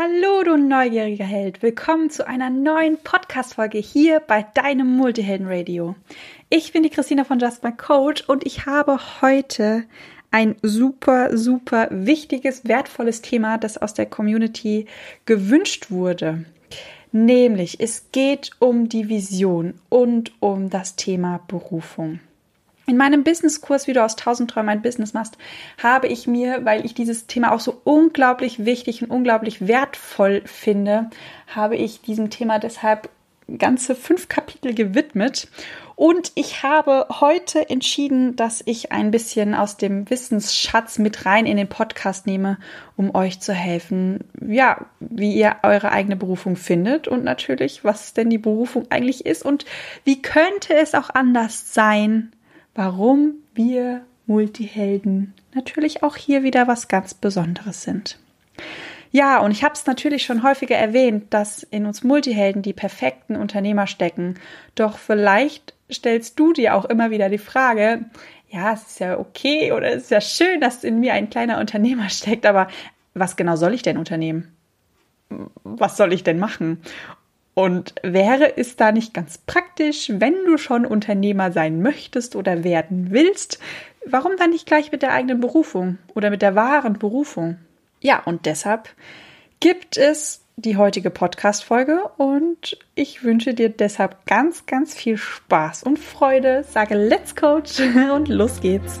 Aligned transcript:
Hallo, 0.00 0.44
du 0.44 0.56
neugieriger 0.56 1.24
Held. 1.24 1.60
Willkommen 1.60 2.08
zu 2.08 2.24
einer 2.24 2.50
neuen 2.50 2.98
Podcast-Folge 3.02 3.78
hier 3.78 4.20
bei 4.20 4.46
deinem 4.54 4.96
Multihelden-Radio. 4.96 5.96
Ich 6.50 6.72
bin 6.72 6.84
die 6.84 6.90
Christina 6.90 7.24
von 7.24 7.40
Just 7.40 7.64
My 7.64 7.72
Coach 7.72 8.22
und 8.28 8.46
ich 8.46 8.64
habe 8.64 9.00
heute 9.20 9.82
ein 10.30 10.54
super, 10.62 11.36
super 11.36 11.88
wichtiges, 11.90 12.68
wertvolles 12.68 13.22
Thema, 13.22 13.58
das 13.58 13.76
aus 13.76 13.92
der 13.92 14.06
Community 14.06 14.86
gewünscht 15.26 15.90
wurde. 15.90 16.44
Nämlich, 17.10 17.80
es 17.80 18.12
geht 18.12 18.52
um 18.60 18.88
die 18.88 19.08
Vision 19.08 19.80
und 19.88 20.30
um 20.38 20.70
das 20.70 20.94
Thema 20.94 21.40
Berufung. 21.48 22.20
In 22.88 22.96
meinem 22.96 23.22
Businesskurs, 23.22 23.86
wie 23.86 23.92
du 23.92 24.02
aus 24.02 24.16
1000 24.16 24.50
Träumen 24.50 24.70
ein 24.70 24.80
Business 24.80 25.12
machst, 25.12 25.36
habe 25.76 26.06
ich 26.06 26.26
mir, 26.26 26.64
weil 26.64 26.86
ich 26.86 26.94
dieses 26.94 27.26
Thema 27.26 27.52
auch 27.52 27.60
so 27.60 27.82
unglaublich 27.84 28.64
wichtig 28.64 29.02
und 29.02 29.10
unglaublich 29.10 29.68
wertvoll 29.68 30.40
finde, 30.46 31.10
habe 31.48 31.76
ich 31.76 32.00
diesem 32.00 32.30
Thema 32.30 32.58
deshalb 32.58 33.10
ganze 33.58 33.94
fünf 33.94 34.28
Kapitel 34.28 34.72
gewidmet. 34.72 35.48
Und 35.96 36.32
ich 36.34 36.62
habe 36.62 37.06
heute 37.20 37.68
entschieden, 37.68 38.36
dass 38.36 38.62
ich 38.64 38.90
ein 38.90 39.10
bisschen 39.10 39.54
aus 39.54 39.76
dem 39.76 40.08
Wissensschatz 40.08 40.98
mit 40.98 41.26
rein 41.26 41.44
in 41.44 41.58
den 41.58 41.68
Podcast 41.68 42.26
nehme, 42.26 42.56
um 42.96 43.14
euch 43.14 43.40
zu 43.40 43.52
helfen, 43.52 44.24
ja, 44.40 44.86
wie 44.98 45.34
ihr 45.34 45.56
eure 45.62 45.92
eigene 45.92 46.16
Berufung 46.16 46.56
findet 46.56 47.06
und 47.06 47.22
natürlich, 47.22 47.84
was 47.84 48.14
denn 48.14 48.30
die 48.30 48.38
Berufung 48.38 48.86
eigentlich 48.88 49.26
ist 49.26 49.44
und 49.44 49.66
wie 50.04 50.22
könnte 50.22 50.74
es 50.74 50.94
auch 50.94 51.10
anders 51.10 51.74
sein, 51.74 52.32
warum 52.78 53.34
wir 53.54 54.02
Multihelden 54.26 55.34
natürlich 55.52 56.04
auch 56.04 56.14
hier 56.14 56.44
wieder 56.44 56.68
was 56.68 56.86
ganz 56.86 57.12
Besonderes 57.12 57.82
sind. 57.82 58.20
Ja, 59.10 59.40
und 59.40 59.50
ich 59.50 59.64
habe 59.64 59.74
es 59.74 59.84
natürlich 59.86 60.22
schon 60.22 60.44
häufiger 60.44 60.76
erwähnt, 60.76 61.34
dass 61.34 61.64
in 61.64 61.86
uns 61.86 62.04
Multihelden 62.04 62.62
die 62.62 62.72
perfekten 62.72 63.34
Unternehmer 63.34 63.88
stecken. 63.88 64.34
Doch 64.76 64.96
vielleicht 64.96 65.74
stellst 65.90 66.38
du 66.38 66.52
dir 66.52 66.76
auch 66.76 66.84
immer 66.84 67.10
wieder 67.10 67.28
die 67.28 67.38
Frage, 67.38 68.04
ja, 68.48 68.74
es 68.74 68.82
ist 68.82 69.00
ja 69.00 69.18
okay 69.18 69.72
oder 69.72 69.88
es 69.88 70.04
ist 70.04 70.10
ja 70.12 70.20
schön, 70.20 70.60
dass 70.60 70.84
in 70.84 71.00
mir 71.00 71.14
ein 71.14 71.30
kleiner 71.30 71.58
Unternehmer 71.58 72.08
steckt, 72.10 72.46
aber 72.46 72.68
was 73.12 73.34
genau 73.34 73.56
soll 73.56 73.74
ich 73.74 73.82
denn 73.82 73.98
unternehmen? 73.98 74.54
Was 75.64 75.96
soll 75.96 76.12
ich 76.12 76.22
denn 76.22 76.38
machen? 76.38 76.80
Und 77.58 77.96
wäre 78.04 78.56
es 78.56 78.76
da 78.76 78.92
nicht 78.92 79.12
ganz 79.12 79.38
praktisch, 79.38 80.12
wenn 80.14 80.44
du 80.46 80.58
schon 80.58 80.86
Unternehmer 80.86 81.50
sein 81.50 81.82
möchtest 81.82 82.36
oder 82.36 82.62
werden 82.62 83.08
willst, 83.10 83.58
warum 84.06 84.36
dann 84.36 84.50
nicht 84.50 84.64
gleich 84.64 84.92
mit 84.92 85.02
der 85.02 85.12
eigenen 85.12 85.40
Berufung 85.40 85.98
oder 86.14 86.30
mit 86.30 86.40
der 86.40 86.54
wahren 86.54 87.00
Berufung? 87.00 87.58
Ja, 88.00 88.22
und 88.22 88.46
deshalb 88.46 88.90
gibt 89.58 89.96
es 89.96 90.42
die 90.54 90.76
heutige 90.76 91.10
Podcast-Folge 91.10 92.04
und 92.16 92.78
ich 92.94 93.24
wünsche 93.24 93.54
dir 93.54 93.70
deshalb 93.70 94.24
ganz, 94.26 94.66
ganz 94.66 94.94
viel 94.94 95.16
Spaß 95.16 95.82
und 95.82 95.98
Freude. 95.98 96.62
Sage 96.62 96.94
Let's 96.94 97.34
Coach 97.34 97.80
und 98.14 98.28
los 98.28 98.60
geht's. 98.60 99.00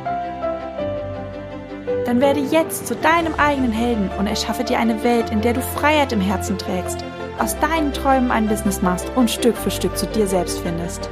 Dann 2.11 2.19
werde 2.19 2.41
jetzt 2.41 2.87
zu 2.87 2.95
deinem 2.97 3.35
eigenen 3.35 3.71
Helden 3.71 4.09
und 4.19 4.27
erschaffe 4.27 4.65
dir 4.65 4.77
eine 4.79 5.01
Welt, 5.01 5.29
in 5.29 5.39
der 5.39 5.53
du 5.53 5.61
Freiheit 5.61 6.11
im 6.11 6.19
Herzen 6.19 6.57
trägst, 6.57 7.05
aus 7.39 7.57
deinen 7.59 7.93
Träumen 7.93 8.31
ein 8.31 8.49
Business 8.49 8.81
machst 8.81 9.09
und 9.15 9.31
Stück 9.31 9.55
für 9.55 9.71
Stück 9.71 9.97
zu 9.97 10.07
dir 10.07 10.27
selbst 10.27 10.59
findest. 10.59 11.09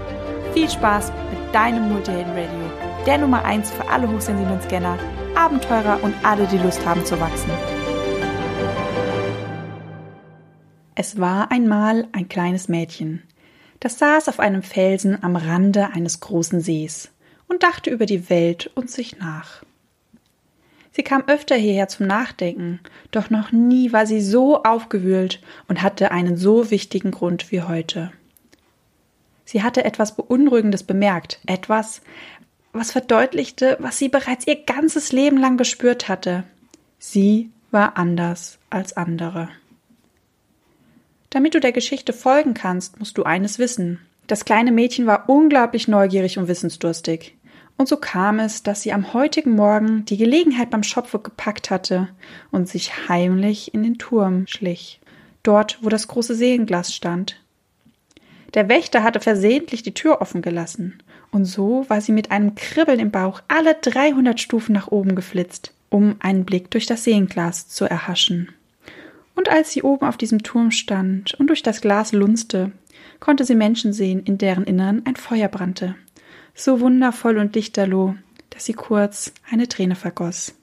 Viel 0.53 0.69
Spaß 0.69 1.13
mit 1.31 1.55
deinem 1.55 1.87
Multihelden 1.87 2.33
Radio, 2.33 3.05
der 3.05 3.17
Nummer 3.17 3.45
1 3.45 3.71
für 3.71 3.89
alle 3.89 4.11
hochsensiblen 4.11 4.61
Scanner, 4.61 4.99
Abenteurer 5.35 6.03
und 6.03 6.13
alle, 6.23 6.45
die 6.47 6.57
Lust 6.57 6.85
haben 6.85 7.05
zu 7.05 7.17
wachsen. 7.17 7.51
Es 10.95 11.17
war 11.17 11.49
einmal 11.49 12.09
ein 12.11 12.27
kleines 12.27 12.67
Mädchen, 12.67 13.23
das 13.79 13.99
saß 13.99 14.27
auf 14.27 14.41
einem 14.41 14.63
Felsen 14.63 15.23
am 15.23 15.37
Rande 15.37 15.91
eines 15.93 16.19
großen 16.19 16.59
Sees 16.59 17.09
und 17.47 17.63
dachte 17.63 17.89
über 17.89 18.05
die 18.05 18.29
Welt 18.29 18.69
und 18.75 18.91
sich 18.91 19.17
nach. 19.17 19.63
Sie 20.91 21.03
kam 21.03 21.23
öfter 21.27 21.55
hierher 21.55 21.87
zum 21.87 22.07
Nachdenken, 22.07 22.79
doch 23.11 23.29
noch 23.29 23.51
nie 23.51 23.93
war 23.93 24.05
sie 24.05 24.21
so 24.21 24.63
aufgewühlt 24.63 25.41
und 25.67 25.81
hatte 25.81 26.11
einen 26.11 26.35
so 26.35 26.71
wichtigen 26.71 27.11
Grund 27.11 27.51
wie 27.51 27.61
heute. 27.61 28.11
Sie 29.45 29.63
hatte 29.63 29.85
etwas 29.85 30.15
Beunruhigendes 30.15 30.83
bemerkt, 30.83 31.39
etwas, 31.45 32.01
was 32.71 32.91
verdeutlichte, 32.91 33.77
was 33.79 33.97
sie 33.97 34.09
bereits 34.09 34.45
ihr 34.45 34.63
ganzes 34.63 35.11
Leben 35.11 35.37
lang 35.37 35.57
gespürt 35.57 36.07
hatte. 36.07 36.43
Sie 36.99 37.49
war 37.71 37.97
anders 37.97 38.59
als 38.69 38.95
andere. 38.95 39.49
Damit 41.29 41.53
du 41.53 41.59
der 41.59 41.71
Geschichte 41.71 42.13
folgen 42.13 42.53
kannst, 42.53 42.99
musst 42.99 43.17
du 43.17 43.23
eines 43.23 43.59
wissen. 43.59 43.99
Das 44.27 44.45
kleine 44.45 44.71
Mädchen 44.71 45.07
war 45.07 45.29
unglaublich 45.29 45.87
neugierig 45.87 46.37
und 46.37 46.47
wissensdurstig. 46.47 47.35
Und 47.79 47.87
so 47.87 47.95
kam 47.95 48.39
es, 48.39 48.61
dass 48.61 48.81
sie 48.81 48.91
am 48.91 49.13
heutigen 49.13 49.55
Morgen 49.55 50.03
die 50.03 50.17
Gelegenheit 50.17 50.69
beim 50.69 50.83
Schopfe 50.83 51.17
gepackt 51.17 51.71
hatte 51.71 52.09
und 52.51 52.67
sich 52.67 53.07
heimlich 53.07 53.73
in 53.73 53.83
den 53.83 53.97
Turm 53.97 54.47
schlich, 54.47 54.99
dort, 55.43 55.77
wo 55.81 55.87
das 55.87 56.09
große 56.09 56.35
Seelenglas 56.35 56.93
stand. 56.93 57.41
Der 58.53 58.67
Wächter 58.67 59.01
hatte 59.01 59.21
versehentlich 59.21 59.81
die 59.81 59.93
Tür 59.93 60.19
offen 60.19 60.41
gelassen, 60.41 61.01
und 61.31 61.45
so 61.45 61.85
war 61.87 62.01
sie 62.01 62.11
mit 62.11 62.31
einem 62.31 62.53
Kribbeln 62.55 62.99
im 62.99 63.11
Bauch 63.11 63.41
alle 63.47 63.75
dreihundert 63.75 64.41
Stufen 64.41 64.73
nach 64.73 64.89
oben 64.89 65.15
geflitzt, 65.15 65.71
um 65.89 66.17
einen 66.19 66.43
Blick 66.43 66.69
durch 66.71 66.85
das 66.85 67.05
Seelenglas 67.05 67.69
zu 67.69 67.85
erhaschen. 67.85 68.49
Und 69.35 69.47
als 69.47 69.71
sie 69.71 69.83
oben 69.83 70.05
auf 70.05 70.17
diesem 70.17 70.43
Turm 70.43 70.71
stand 70.71 71.33
und 71.35 71.47
durch 71.47 71.63
das 71.63 71.79
Glas 71.79 72.11
lunzte, 72.11 72.73
konnte 73.21 73.45
sie 73.45 73.55
Menschen 73.55 73.93
sehen, 73.93 74.21
in 74.25 74.37
deren 74.37 74.65
Innern 74.65 75.03
ein 75.05 75.15
Feuer 75.15 75.47
brannte, 75.47 75.95
so 76.63 76.79
wundervoll 76.79 77.37
und 77.37 77.55
lichterloh, 77.55 78.15
dass 78.49 78.65
sie 78.65 78.73
kurz 78.73 79.33
eine 79.49 79.67
Träne 79.67 79.95
vergoss. 79.95 80.55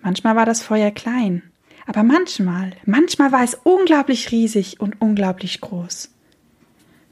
Manchmal 0.00 0.36
war 0.36 0.46
das 0.46 0.62
Feuer 0.62 0.90
klein, 0.90 1.42
aber 1.86 2.02
manchmal, 2.02 2.72
manchmal 2.84 3.32
war 3.32 3.42
es 3.42 3.54
unglaublich 3.54 4.30
riesig 4.30 4.80
und 4.80 5.00
unglaublich 5.00 5.60
groß. 5.60 6.10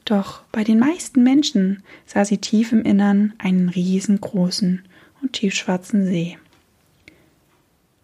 Doch 0.05 0.43
bei 0.51 0.63
den 0.63 0.79
meisten 0.79 1.23
Menschen 1.23 1.83
sah 2.05 2.23
sie 2.23 2.37
tief 2.37 2.71
im 2.71 2.83
Innern 2.83 3.33
einen 3.39 3.69
riesengroßen 3.69 4.83
und 5.21 5.33
tiefschwarzen 5.33 6.05
See. 6.05 6.37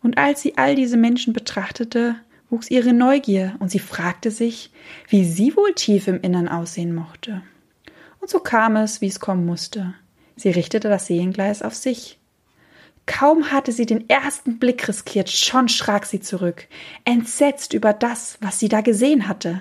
Und 0.02 0.18
als 0.18 0.42
sie 0.42 0.58
all 0.58 0.76
diese 0.76 0.98
Menschen 0.98 1.32
betrachtete, 1.32 2.16
wuchs 2.50 2.70
ihre 2.70 2.92
Neugier 2.92 3.56
und 3.60 3.72
sie 3.72 3.80
fragte 3.80 4.32
sich, 4.32 4.70
wie 5.08 5.24
sie 5.24 5.56
wohl 5.56 5.74
tief 5.74 6.08
im 6.08 6.20
Innern 6.22 6.50
aussehen 6.50 6.94
mochte. 6.94 7.42
Und 8.24 8.30
so 8.30 8.40
kam 8.40 8.78
es, 8.78 9.02
wie 9.02 9.08
es 9.08 9.20
kommen 9.20 9.46
musste. 9.46 9.96
Sie 10.38 10.50
richtete 10.50 10.88
das 10.88 11.08
Seelengleis 11.08 11.62
auf 11.62 11.76
sich. 11.76 12.20
Kaum 13.06 13.52
hatte 13.52 13.74
sie 13.74 13.86
den 13.86 14.10
ersten 14.10 14.60
Blick 14.60 14.88
riskiert, 14.88 15.30
schon 15.30 15.68
schrak 15.68 16.06
sie 16.06 16.22
zurück, 16.22 16.70
entsetzt 17.04 17.74
über 17.74 17.92
das, 17.92 18.38
was 18.40 18.60
sie 18.60 18.70
da 18.70 18.80
gesehen 18.80 19.28
hatte. 19.28 19.60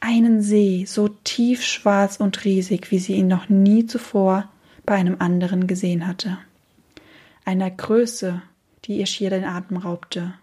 Einen 0.00 0.42
See, 0.42 0.84
so 0.86 1.08
tiefschwarz 1.08 2.18
und 2.18 2.44
riesig, 2.44 2.90
wie 2.90 2.98
sie 2.98 3.14
ihn 3.14 3.26
noch 3.26 3.48
nie 3.48 3.86
zuvor 3.86 4.50
bei 4.84 4.96
einem 4.96 5.16
anderen 5.18 5.66
gesehen 5.66 6.06
hatte. 6.06 6.36
Einer 7.46 7.70
Größe, 7.70 8.42
die 8.84 8.98
ihr 8.98 9.06
schier 9.06 9.30
den 9.30 9.46
Atem 9.46 9.78
raubte. 9.78 10.34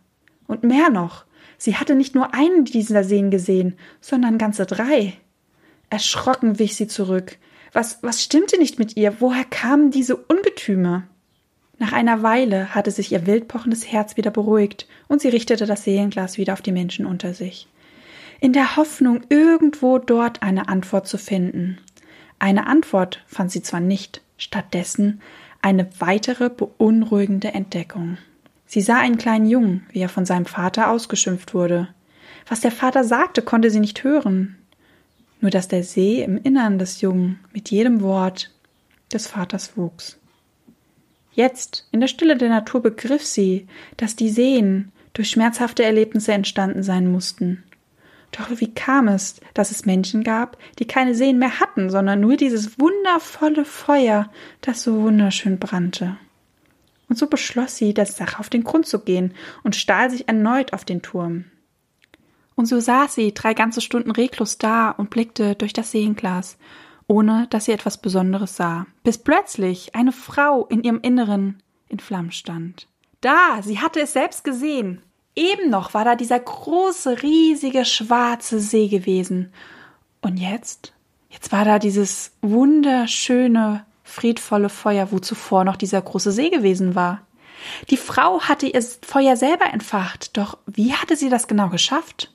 Und 0.48 0.64
mehr 0.64 0.90
noch, 0.90 1.26
sie 1.60 1.76
hatte 1.76 1.94
nicht 1.94 2.16
nur 2.16 2.34
einen 2.34 2.66
dieser 2.66 3.04
Seen 3.04 3.30
gesehen, 3.30 3.78
sondern 4.02 4.40
ganze 4.40 4.66
drei. 4.66 5.14
Erschrocken 5.90 6.60
wich 6.60 6.76
sie 6.76 6.88
zurück. 6.88 7.38
Was, 7.74 8.00
was 8.02 8.24
stimmte 8.24 8.58
nicht 8.58 8.80
mit 8.80 8.98
ihr? 8.98 9.20
Woher 9.20 9.44
kamen 9.44 9.92
diese 9.92 10.16
Ungetüme? 10.16 11.04
Nach 11.78 11.94
einer 11.94 12.24
Weile 12.24 12.76
hatte 12.76 12.92
sich 12.92 13.12
ihr 13.12 13.26
wildpochendes 13.26 13.90
Herz 13.90 14.18
wieder 14.18 14.32
beruhigt 14.32 14.88
und 15.08 15.22
sie 15.22 15.30
richtete 15.30 15.66
das 15.66 15.86
Seelenglas 15.86 16.38
wieder 16.38 16.54
auf 16.54 16.62
die 16.62 16.74
Menschen 16.74 17.06
unter 17.06 17.34
sich. 17.34 17.68
In 18.42 18.54
der 18.54 18.76
Hoffnung, 18.76 19.22
irgendwo 19.30 19.98
dort 19.98 20.44
eine 20.44 20.68
Antwort 20.68 21.08
zu 21.08 21.18
finden. 21.18 21.78
Eine 22.38 22.68
Antwort 22.68 23.24
fand 23.28 23.52
sie 23.52 23.62
zwar 23.62 23.80
nicht, 23.80 24.22
stattdessen 24.38 25.22
eine 25.62 25.90
weitere 26.00 26.50
beunruhigende 26.50 27.50
Entdeckung. 27.50 28.18
Sie 28.66 28.82
sah 28.82 29.00
einen 29.00 29.18
kleinen 29.18 29.48
Jungen, 29.48 29.86
wie 29.92 30.00
er 30.00 30.10
von 30.10 30.26
seinem 30.26 30.46
Vater 30.46 30.90
ausgeschimpft 30.92 31.54
wurde. 31.54 31.90
Was 32.48 32.62
der 32.62 32.72
Vater 32.72 33.04
sagte, 33.04 33.42
konnte 33.42 33.72
sie 33.72 33.80
nicht 33.80 34.04
hören. 34.04 34.59
Nur 35.42 35.52
dass 35.52 35.68
der 35.68 35.84
See 35.84 36.22
im 36.24 36.38
Innern 36.38 36.80
des 36.80 37.02
Jungen 37.02 37.40
mit 37.54 37.72
jedem 37.72 38.02
Wort 38.02 38.52
des 39.14 39.28
Vaters 39.28 39.78
wuchs. 39.78 40.18
Jetzt, 41.32 41.88
in 41.92 42.02
der 42.02 42.08
Stille 42.08 42.38
der 42.38 42.50
Natur, 42.50 42.82
begriff 42.82 43.24
sie, 43.24 43.68
dass 43.98 44.16
die 44.16 44.30
Seen 44.30 44.92
durch 45.14 45.30
schmerzhafte 45.30 45.84
Erlebnisse 45.84 46.34
entstanden 46.34 46.84
sein 46.84 47.12
mussten. 47.12 47.64
Doch 48.32 48.50
wie 48.60 48.74
kam 48.74 49.08
es, 49.08 49.40
dass 49.54 49.72
es 49.72 49.86
Menschen 49.86 50.24
gab, 50.24 50.58
die 50.78 50.86
keine 50.86 51.16
Seen 51.16 51.40
mehr 51.40 51.60
hatten, 51.60 51.90
sondern 51.90 52.20
nur 52.20 52.38
dieses 52.38 52.80
wundervolle 52.80 53.66
Feuer, 53.66 54.32
das 54.62 54.84
so 54.84 55.02
wunderschön 55.02 55.60
brannte? 55.60 56.18
Und 57.08 57.18
so 57.18 57.28
beschloss 57.28 57.76
sie, 57.76 57.94
der 57.94 58.06
Sache 58.06 58.40
auf 58.40 58.50
den 58.50 58.64
Grund 58.64 58.86
zu 58.86 59.00
gehen 59.00 59.34
und 59.64 59.76
stahl 59.76 60.12
sich 60.12 60.28
erneut 60.28 60.74
auf 60.74 60.86
den 60.86 61.02
Turm. 61.02 61.46
Und 62.60 62.66
so 62.66 62.78
saß 62.82 63.16
sie 63.16 63.34
drei 63.34 63.54
ganze 63.54 63.80
Stunden 63.80 64.12
reglos 64.12 64.58
da 64.58 64.90
und 64.90 65.10
blickte 65.10 65.56
durch 65.56 65.72
das 65.72 65.92
Seenglas, 65.92 66.58
ohne 67.08 67.48
dass 67.50 67.64
sie 67.64 67.72
etwas 67.72 68.00
Besonderes 68.00 68.58
sah, 68.58 68.86
bis 69.02 69.18
plötzlich 69.18 69.96
eine 69.96 70.12
Frau 70.12 70.66
in 70.66 70.84
ihrem 70.84 71.00
Inneren 71.00 71.64
in 71.88 72.02
Flammen 72.02 72.34
stand. 72.34 72.90
Da, 73.22 73.62
sie 73.62 73.80
hatte 73.80 74.02
es 74.02 74.12
selbst 74.12 74.44
gesehen. 74.44 75.02
Eben 75.38 75.70
noch 75.70 75.94
war 75.94 76.04
da 76.04 76.18
dieser 76.18 76.38
große, 76.38 77.24
riesige, 77.24 77.86
schwarze 77.86 78.60
See 78.60 78.90
gewesen. 78.90 79.54
Und 80.20 80.36
jetzt? 80.36 80.92
Jetzt 81.30 81.54
war 81.54 81.64
da 81.64 81.80
dieses 81.80 82.34
wunderschöne, 82.42 83.86
friedvolle 84.04 84.68
Feuer, 84.68 85.14
wo 85.14 85.20
zuvor 85.20 85.64
noch 85.64 85.78
dieser 85.78 86.02
große 86.02 86.34
See 86.34 86.50
gewesen 86.50 86.94
war. 86.94 87.22
Die 87.90 87.96
Frau 87.96 88.42
hatte 88.42 88.68
ihr 88.68 88.82
Feuer 88.82 89.38
selber 89.38 89.68
entfacht, 89.72 90.36
doch 90.36 90.58
wie 90.66 90.92
hatte 90.92 91.16
sie 91.16 91.30
das 91.30 91.48
genau 91.48 91.70
geschafft? 91.70 92.34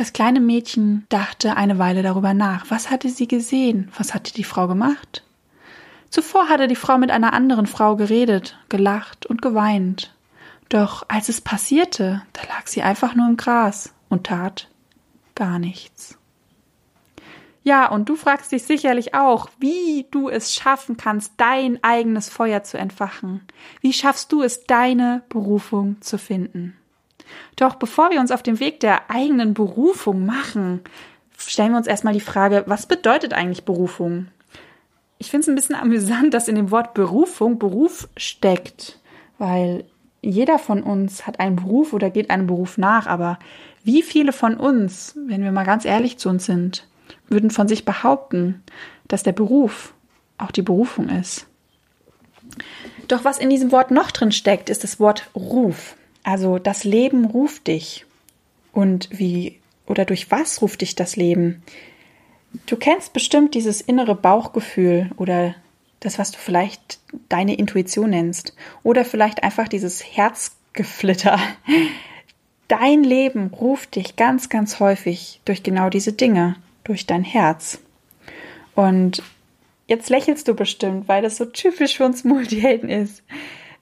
Das 0.00 0.14
kleine 0.14 0.40
Mädchen 0.40 1.04
dachte 1.10 1.58
eine 1.58 1.78
Weile 1.78 2.02
darüber 2.02 2.32
nach. 2.32 2.64
Was 2.70 2.90
hatte 2.90 3.10
sie 3.10 3.28
gesehen? 3.28 3.92
Was 3.98 4.14
hatte 4.14 4.32
die 4.32 4.44
Frau 4.44 4.66
gemacht? 4.66 5.26
Zuvor 6.08 6.48
hatte 6.48 6.68
die 6.68 6.74
Frau 6.74 6.96
mit 6.96 7.10
einer 7.10 7.34
anderen 7.34 7.66
Frau 7.66 7.96
geredet, 7.96 8.58
gelacht 8.70 9.26
und 9.26 9.42
geweint. 9.42 10.14
Doch 10.70 11.04
als 11.08 11.28
es 11.28 11.42
passierte, 11.42 12.22
da 12.32 12.40
lag 12.44 12.66
sie 12.66 12.80
einfach 12.80 13.14
nur 13.14 13.28
im 13.28 13.36
Gras 13.36 13.92
und 14.08 14.24
tat 14.24 14.68
gar 15.34 15.58
nichts. 15.58 16.16
Ja, 17.62 17.86
und 17.90 18.08
du 18.08 18.16
fragst 18.16 18.52
dich 18.52 18.62
sicherlich 18.62 19.12
auch, 19.12 19.50
wie 19.58 20.06
du 20.10 20.30
es 20.30 20.54
schaffen 20.54 20.96
kannst, 20.96 21.34
dein 21.36 21.78
eigenes 21.84 22.30
Feuer 22.30 22.62
zu 22.62 22.78
entfachen. 22.78 23.42
Wie 23.82 23.92
schaffst 23.92 24.32
du 24.32 24.40
es, 24.40 24.64
deine 24.64 25.24
Berufung 25.28 26.00
zu 26.00 26.16
finden? 26.16 26.79
Doch 27.56 27.74
bevor 27.74 28.10
wir 28.10 28.20
uns 28.20 28.30
auf 28.30 28.42
den 28.42 28.60
Weg 28.60 28.80
der 28.80 29.10
eigenen 29.10 29.54
Berufung 29.54 30.26
machen, 30.26 30.80
stellen 31.36 31.72
wir 31.72 31.78
uns 31.78 31.86
erstmal 31.86 32.14
die 32.14 32.20
Frage, 32.20 32.64
was 32.66 32.86
bedeutet 32.86 33.32
eigentlich 33.32 33.64
Berufung? 33.64 34.28
Ich 35.18 35.30
finde 35.30 35.42
es 35.42 35.48
ein 35.48 35.54
bisschen 35.54 35.74
amüsant, 35.74 36.32
dass 36.32 36.48
in 36.48 36.54
dem 36.54 36.70
Wort 36.70 36.94
Berufung 36.94 37.58
Beruf 37.58 38.08
steckt, 38.16 38.98
weil 39.38 39.84
jeder 40.22 40.58
von 40.58 40.82
uns 40.82 41.26
hat 41.26 41.40
einen 41.40 41.56
Beruf 41.56 41.92
oder 41.92 42.10
geht 42.10 42.30
einem 42.30 42.46
Beruf 42.46 42.78
nach, 42.78 43.06
aber 43.06 43.38
wie 43.84 44.02
viele 44.02 44.32
von 44.32 44.56
uns, 44.56 45.14
wenn 45.26 45.42
wir 45.42 45.52
mal 45.52 45.64
ganz 45.64 45.84
ehrlich 45.84 46.18
zu 46.18 46.28
uns 46.28 46.46
sind, 46.46 46.86
würden 47.28 47.50
von 47.50 47.68
sich 47.68 47.84
behaupten, 47.84 48.62
dass 49.08 49.22
der 49.22 49.32
Beruf 49.32 49.94
auch 50.38 50.50
die 50.50 50.62
Berufung 50.62 51.08
ist? 51.08 51.46
Doch 53.08 53.24
was 53.24 53.38
in 53.38 53.50
diesem 53.50 53.72
Wort 53.72 53.90
noch 53.90 54.10
drin 54.10 54.32
steckt, 54.32 54.70
ist 54.70 54.84
das 54.84 55.00
Wort 55.00 55.30
Ruf. 55.34 55.96
Also 56.22 56.58
das 56.58 56.84
Leben 56.84 57.24
ruft 57.24 57.66
dich. 57.66 58.06
Und 58.72 59.08
wie 59.10 59.58
oder 59.86 60.04
durch 60.04 60.30
was 60.30 60.62
ruft 60.62 60.82
dich 60.82 60.94
das 60.94 61.16
Leben? 61.16 61.62
Du 62.66 62.76
kennst 62.76 63.12
bestimmt 63.12 63.54
dieses 63.54 63.80
innere 63.80 64.14
Bauchgefühl 64.14 65.10
oder 65.16 65.54
das, 66.00 66.18
was 66.18 66.32
du 66.32 66.38
vielleicht 66.38 66.98
deine 67.28 67.54
Intuition 67.54 68.10
nennst. 68.10 68.54
Oder 68.82 69.04
vielleicht 69.04 69.42
einfach 69.42 69.68
dieses 69.68 70.02
Herzgeflitter. 70.04 71.38
Dein 72.68 73.04
Leben 73.04 73.48
ruft 73.48 73.96
dich 73.96 74.16
ganz, 74.16 74.48
ganz 74.48 74.80
häufig 74.80 75.40
durch 75.44 75.62
genau 75.62 75.90
diese 75.90 76.12
Dinge, 76.12 76.56
durch 76.84 77.06
dein 77.06 77.24
Herz. 77.24 77.80
Und 78.74 79.22
jetzt 79.88 80.08
lächelst 80.08 80.48
du 80.48 80.54
bestimmt, 80.54 81.08
weil 81.08 81.20
das 81.20 81.36
so 81.36 81.44
typisch 81.44 81.96
für 81.96 82.06
uns 82.06 82.24
Multihelden 82.24 82.88
ist. 82.88 83.22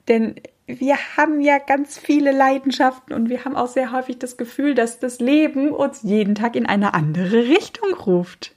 Denn 0.07 0.35
wir 0.77 0.97
haben 1.17 1.41
ja 1.41 1.57
ganz 1.57 1.97
viele 1.97 2.31
Leidenschaften 2.31 3.13
und 3.13 3.29
wir 3.29 3.43
haben 3.43 3.55
auch 3.55 3.67
sehr 3.67 3.91
häufig 3.91 4.19
das 4.19 4.37
Gefühl, 4.37 4.75
dass 4.75 4.99
das 4.99 5.19
Leben 5.19 5.71
uns 5.71 6.03
jeden 6.03 6.35
Tag 6.35 6.55
in 6.55 6.67
eine 6.67 6.93
andere 6.93 7.47
Richtung 7.47 7.93
ruft. 7.93 8.55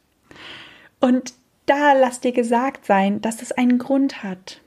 Und 1.00 1.32
da 1.64 1.94
lass 1.94 2.20
dir 2.20 2.32
gesagt 2.32 2.84
sein, 2.84 3.22
dass 3.22 3.40
es 3.40 3.52
einen 3.52 3.78
Grund 3.78 4.22
hat. 4.22 4.60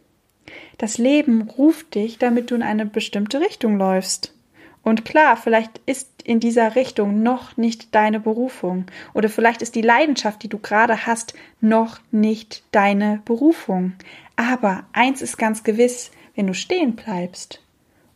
Das 0.80 0.98
Leben 0.98 1.44
ruft 1.44 1.94
dich, 1.94 2.18
damit 2.18 2.50
du 2.50 2.56
in 2.56 2.64
eine 2.64 2.86
bestimmte 2.86 3.40
Richtung 3.40 3.78
läufst. 3.78 4.34
Und 4.82 5.06
klar, 5.06 5.38
vielleicht 5.38 5.82
ist 5.86 6.24
in 6.24 6.40
dieser 6.40 6.76
Richtung 6.76 7.22
noch 7.22 7.58
nicht 7.58 7.94
deine 7.94 8.20
Berufung. 8.20 8.86
Oder 9.14 9.30
vielleicht 9.30 9.62
ist 9.62 9.76
die 9.76 9.82
Leidenschaft, 9.82 10.42
die 10.44 10.50
du 10.50 10.58
gerade 10.58 11.06
hast, 11.06 11.34
noch 11.62 12.00
nicht 12.12 12.64
deine 12.72 13.22
Berufung. 13.26 13.94
Aber 14.36 14.86
eins 14.94 15.22
ist 15.22 15.38
ganz 15.38 15.64
gewiss, 15.64 16.12
wenn 16.36 16.48
du 16.48 16.54
stehen 16.54 16.96
bleibst 16.96 17.62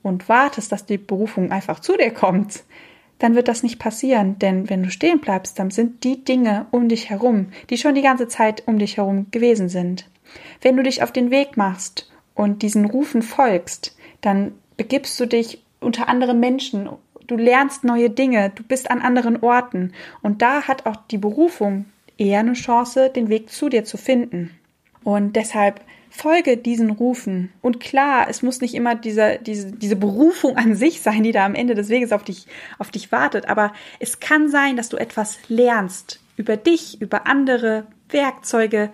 und 0.04 0.30
wartest, 0.30 0.72
dass 0.72 0.86
die 0.86 0.98
Berufung 0.98 1.52
einfach 1.52 1.80
zu 1.80 1.98
dir 1.98 2.12
kommt, 2.12 2.64
dann 3.20 3.36
wird 3.36 3.50
das 3.50 3.64
nicht 3.64 3.80
passieren, 3.80 4.40
denn 4.40 4.70
wenn 4.70 4.84
du 4.84 4.92
stehen 4.92 5.20
bleibst, 5.20 5.60
dann 5.60 5.72
sind 5.72 6.04
die 6.04 6.24
Dinge 6.24 6.68
um 6.72 6.88
dich 6.88 7.10
herum, 7.10 7.48
die 7.70 7.78
schon 7.78 7.96
die 7.96 8.02
ganze 8.02 8.28
Zeit 8.28 8.64
um 8.66 8.80
dich 8.80 8.98
herum 8.98 9.28
gewesen 9.32 9.68
sind. 9.68 10.10
Wenn 10.62 10.78
du 10.78 10.84
dich 10.84 11.04
auf 11.04 11.12
den 11.12 11.32
Weg 11.32 11.58
machst 11.58 12.10
und 12.34 12.62
diesen 12.62 12.86
Rufen 12.86 13.22
folgst, 13.22 13.98
dann 14.22 14.54
begibst 14.78 15.20
du 15.20 15.26
dich 15.26 15.62
unter 15.82 16.08
andere 16.08 16.34
Menschen, 16.34 16.90
du 17.28 17.36
lernst 17.36 17.84
neue 17.84 18.10
Dinge, 18.10 18.52
du 18.56 18.64
bist 18.64 18.90
an 18.90 19.02
anderen 19.02 19.42
Orten 19.44 19.94
und 20.22 20.42
da 20.42 20.64
hat 20.68 20.86
auch 20.86 20.96
die 21.12 21.18
Berufung 21.18 21.86
eher 22.18 22.40
eine 22.40 22.54
Chance, 22.54 23.10
den 23.10 23.30
Weg 23.30 23.50
zu 23.50 23.70
dir 23.70 23.84
zu 23.84 23.98
finden. 23.98 24.52
Und 25.04 25.36
deshalb 25.36 25.82
folge 26.10 26.58
diesen 26.58 26.90
Rufen. 26.90 27.52
Und 27.62 27.80
klar, 27.80 28.28
es 28.30 28.42
muss 28.42 28.62
nicht 28.62 28.74
immer 28.74 28.96
diese, 28.96 29.40
diese, 29.42 29.72
diese 29.72 29.96
Berufung 29.96 30.58
an 30.58 30.76
sich 30.76 31.02
sein, 31.02 31.24
die 31.24 31.32
da 31.32 31.46
am 31.46 31.56
Ende 31.56 31.76
des 31.76 31.90
Weges 31.90 32.12
auf 32.12 32.24
dich, 32.24 32.48
auf 32.78 32.92
dich 32.92 33.12
wartet. 33.12 33.48
Aber 33.48 33.74
es 34.00 34.20
kann 34.20 34.50
sein, 34.50 34.76
dass 34.76 34.90
du 34.90 34.98
etwas 34.98 35.40
lernst 35.48 36.20
über 36.36 36.58
dich, 36.58 37.02
über 37.02 37.28
andere 37.28 37.86
Werkzeuge 38.10 38.92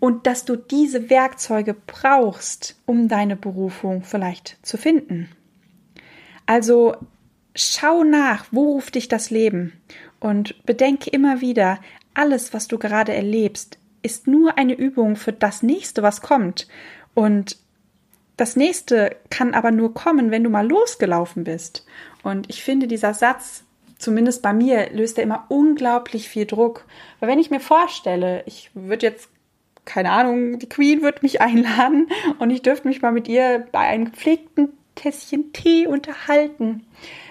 und 0.00 0.26
dass 0.26 0.44
du 0.44 0.56
diese 0.56 1.10
Werkzeuge 1.10 1.74
brauchst, 1.86 2.76
um 2.86 3.08
deine 3.08 3.36
Berufung 3.36 4.02
vielleicht 4.02 4.58
zu 4.62 4.76
finden. 4.76 5.28
Also 6.46 6.94
schau 7.54 8.04
nach, 8.04 8.46
wo 8.50 8.72
ruft 8.72 8.96
dich 8.96 9.08
das 9.08 9.30
Leben 9.30 9.72
und 10.20 10.64
bedenke 10.66 11.10
immer 11.10 11.40
wieder, 11.40 11.78
alles, 12.14 12.52
was 12.52 12.68
du 12.68 12.78
gerade 12.78 13.12
erlebst, 13.12 13.78
ist 14.04 14.26
nur 14.26 14.58
eine 14.58 14.74
Übung 14.74 15.16
für 15.16 15.32
das 15.32 15.62
nächste, 15.62 16.02
was 16.02 16.20
kommt. 16.20 16.68
Und 17.14 17.56
das 18.36 18.56
nächste 18.56 19.16
kann 19.30 19.54
aber 19.54 19.70
nur 19.70 19.94
kommen, 19.94 20.30
wenn 20.30 20.44
du 20.44 20.50
mal 20.50 20.66
losgelaufen 20.66 21.44
bist. 21.44 21.86
Und 22.22 22.50
ich 22.50 22.62
finde, 22.62 22.86
dieser 22.86 23.14
Satz, 23.14 23.64
zumindest 23.98 24.42
bei 24.42 24.52
mir, 24.52 24.90
löst 24.92 25.18
er 25.18 25.24
immer 25.24 25.46
unglaublich 25.48 26.28
viel 26.28 26.44
Druck. 26.44 26.84
Weil 27.20 27.30
wenn 27.30 27.38
ich 27.38 27.50
mir 27.50 27.60
vorstelle, 27.60 28.42
ich 28.46 28.70
würde 28.74 29.06
jetzt, 29.06 29.28
keine 29.84 30.10
Ahnung, 30.10 30.58
die 30.58 30.68
Queen 30.68 31.02
würde 31.02 31.20
mich 31.22 31.40
einladen 31.40 32.08
und 32.38 32.50
ich 32.50 32.62
dürfte 32.62 32.88
mich 32.88 33.02
mal 33.02 33.12
mit 33.12 33.28
ihr 33.28 33.66
bei 33.72 33.80
einem 33.80 34.10
gepflegten 34.10 34.70
Tässchen 34.96 35.52
Tee 35.52 35.86
unterhalten. 35.86 36.86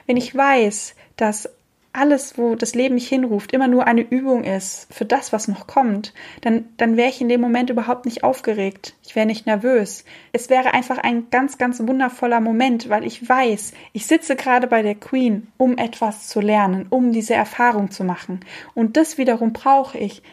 Wenn 0.07 0.17
ich 0.17 0.35
weiß, 0.35 0.95
dass 1.17 1.49
alles, 1.93 2.37
wo 2.39 2.55
das 2.55 2.73
Leben 2.73 2.95
mich 2.95 3.07
hinruft, 3.07 3.53
immer 3.53 3.67
nur 3.67 3.85
eine 3.85 4.01
Übung 4.01 4.43
ist 4.43 4.87
für 4.91 5.05
das, 5.05 5.31
was 5.31 5.47
noch 5.47 5.67
kommt, 5.67 6.13
dann, 6.41 6.65
dann 6.77 6.97
wäre 6.97 7.09
ich 7.09 7.21
in 7.21 7.29
dem 7.29 7.39
Moment 7.39 7.69
überhaupt 7.69 8.05
nicht 8.05 8.23
aufgeregt. 8.23 8.95
Ich 9.05 9.15
wäre 9.15 9.27
nicht 9.27 9.45
nervös. 9.45 10.03
Es 10.31 10.49
wäre 10.49 10.73
einfach 10.73 10.97
ein 10.97 11.29
ganz, 11.29 11.59
ganz 11.59 11.79
wundervoller 11.79 12.41
Moment, 12.41 12.89
weil 12.89 13.05
ich 13.05 13.27
weiß, 13.27 13.73
ich 13.93 14.07
sitze 14.07 14.35
gerade 14.35 14.65
bei 14.65 14.81
der 14.81 14.95
Queen, 14.95 15.47
um 15.57 15.77
etwas 15.77 16.27
zu 16.27 16.41
lernen, 16.41 16.87
um 16.89 17.11
diese 17.11 17.35
Erfahrung 17.35 17.91
zu 17.91 18.03
machen. 18.03 18.39
Und 18.73 18.97
das 18.97 19.19
wiederum 19.19 19.53
brauche 19.53 19.97
ich 19.99 20.23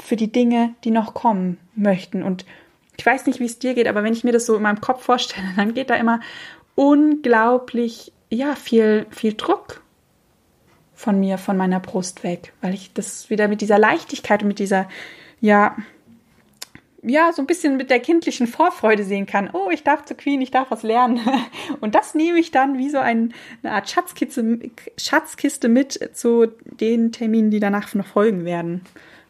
für 0.00 0.14
die 0.14 0.30
Dinge, 0.30 0.74
die 0.84 0.92
noch 0.92 1.14
kommen 1.14 1.58
möchten. 1.74 2.22
Und 2.22 2.46
ich 2.96 3.04
weiß 3.04 3.26
nicht, 3.26 3.40
wie 3.40 3.46
es 3.46 3.58
dir 3.58 3.74
geht, 3.74 3.88
aber 3.88 4.04
wenn 4.04 4.12
ich 4.12 4.22
mir 4.22 4.32
das 4.32 4.46
so 4.46 4.54
in 4.54 4.62
meinem 4.62 4.80
Kopf 4.80 5.02
vorstelle, 5.02 5.48
dann 5.56 5.74
geht 5.74 5.90
da 5.90 5.96
immer 5.96 6.20
unglaublich, 6.76 8.12
ja, 8.30 8.54
viel, 8.54 9.06
viel 9.10 9.34
Druck 9.34 9.82
von 10.98 11.20
mir, 11.20 11.38
von 11.38 11.56
meiner 11.56 11.78
Brust 11.78 12.24
weg, 12.24 12.52
weil 12.60 12.74
ich 12.74 12.92
das 12.92 13.30
wieder 13.30 13.46
mit 13.46 13.60
dieser 13.60 13.78
Leichtigkeit 13.78 14.42
und 14.42 14.48
mit 14.48 14.58
dieser, 14.58 14.88
ja, 15.40 15.76
ja, 17.02 17.32
so 17.32 17.40
ein 17.40 17.46
bisschen 17.46 17.76
mit 17.76 17.88
der 17.88 18.00
kindlichen 18.00 18.48
Vorfreude 18.48 19.04
sehen 19.04 19.24
kann. 19.24 19.48
Oh, 19.52 19.70
ich 19.70 19.84
darf 19.84 20.04
zur 20.04 20.16
Queen, 20.16 20.40
ich 20.40 20.50
darf 20.50 20.72
was 20.72 20.82
lernen. 20.82 21.20
Und 21.80 21.94
das 21.94 22.16
nehme 22.16 22.40
ich 22.40 22.50
dann 22.50 22.76
wie 22.76 22.90
so 22.90 22.98
ein, 22.98 23.32
eine 23.62 23.74
Art 23.74 23.88
Schatzkiste, 23.88 24.58
Schatzkiste 24.98 25.68
mit 25.68 26.10
zu 26.14 26.48
den 26.64 27.12
Terminen, 27.12 27.52
die 27.52 27.60
danach 27.60 27.94
noch 27.94 28.04
folgen 28.04 28.44
werden. 28.44 28.80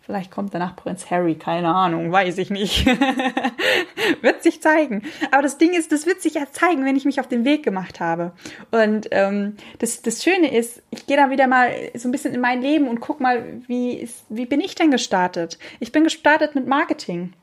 Vielleicht 0.09 0.31
kommt 0.31 0.55
danach 0.55 0.75
Prinz 0.75 1.11
Harry, 1.11 1.35
keine 1.35 1.69
Ahnung, 1.69 2.11
weiß 2.11 2.39
ich 2.39 2.49
nicht. 2.49 2.87
wird 4.23 4.43
sich 4.43 4.63
zeigen. 4.63 5.03
Aber 5.31 5.43
das 5.43 5.59
Ding 5.59 5.75
ist, 5.75 5.93
das 5.93 6.07
wird 6.07 6.23
sich 6.23 6.37
erst 6.37 6.55
zeigen, 6.55 6.87
wenn 6.87 6.97
ich 6.97 7.05
mich 7.05 7.21
auf 7.21 7.29
den 7.29 7.45
Weg 7.45 7.63
gemacht 7.63 8.01
habe. 8.01 8.33
Und 8.71 9.09
ähm, 9.11 9.59
das, 9.81 10.01
das 10.01 10.25
Schöne 10.25 10.57
ist, 10.57 10.81
ich 10.89 11.05
gehe 11.05 11.19
da 11.19 11.29
wieder 11.29 11.47
mal 11.47 11.71
so 11.95 12.09
ein 12.09 12.13
bisschen 12.13 12.33
in 12.33 12.41
mein 12.41 12.63
Leben 12.63 12.89
und 12.89 13.01
guck 13.01 13.21
mal, 13.21 13.61
wie, 13.67 14.09
wie 14.31 14.47
bin 14.47 14.63
ich 14.63 14.75
denn 14.75 14.91
gestartet? 14.91 15.59
Ich 15.79 15.93
bin 15.93 16.05
gestartet 16.05 16.55
mit 16.55 16.67
Marketing. 16.67 17.35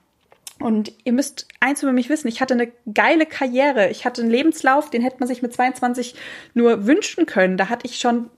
Und 0.58 0.92
ihr 1.04 1.14
müsst 1.14 1.48
eins 1.60 1.84
über 1.84 1.92
mich 1.92 2.10
wissen, 2.10 2.30
ich 2.30 2.42
hatte 2.42 2.56
eine 2.56 2.72
geile 2.92 3.28
Karriere. 3.28 3.90
Ich 3.90 4.06
hatte 4.06 4.24
einen 4.24 4.32
Lebenslauf, 4.32 4.90
den 4.90 5.04
hätte 5.04 5.18
man 5.20 5.28
sich 5.28 5.44
mit 5.44 5.54
22 5.54 6.16
nur 6.56 6.88
wünschen 6.88 7.28
können. 7.28 7.58
Da 7.58 7.70
hatte 7.70 7.86
ich 7.86 8.00
schon 8.00 8.32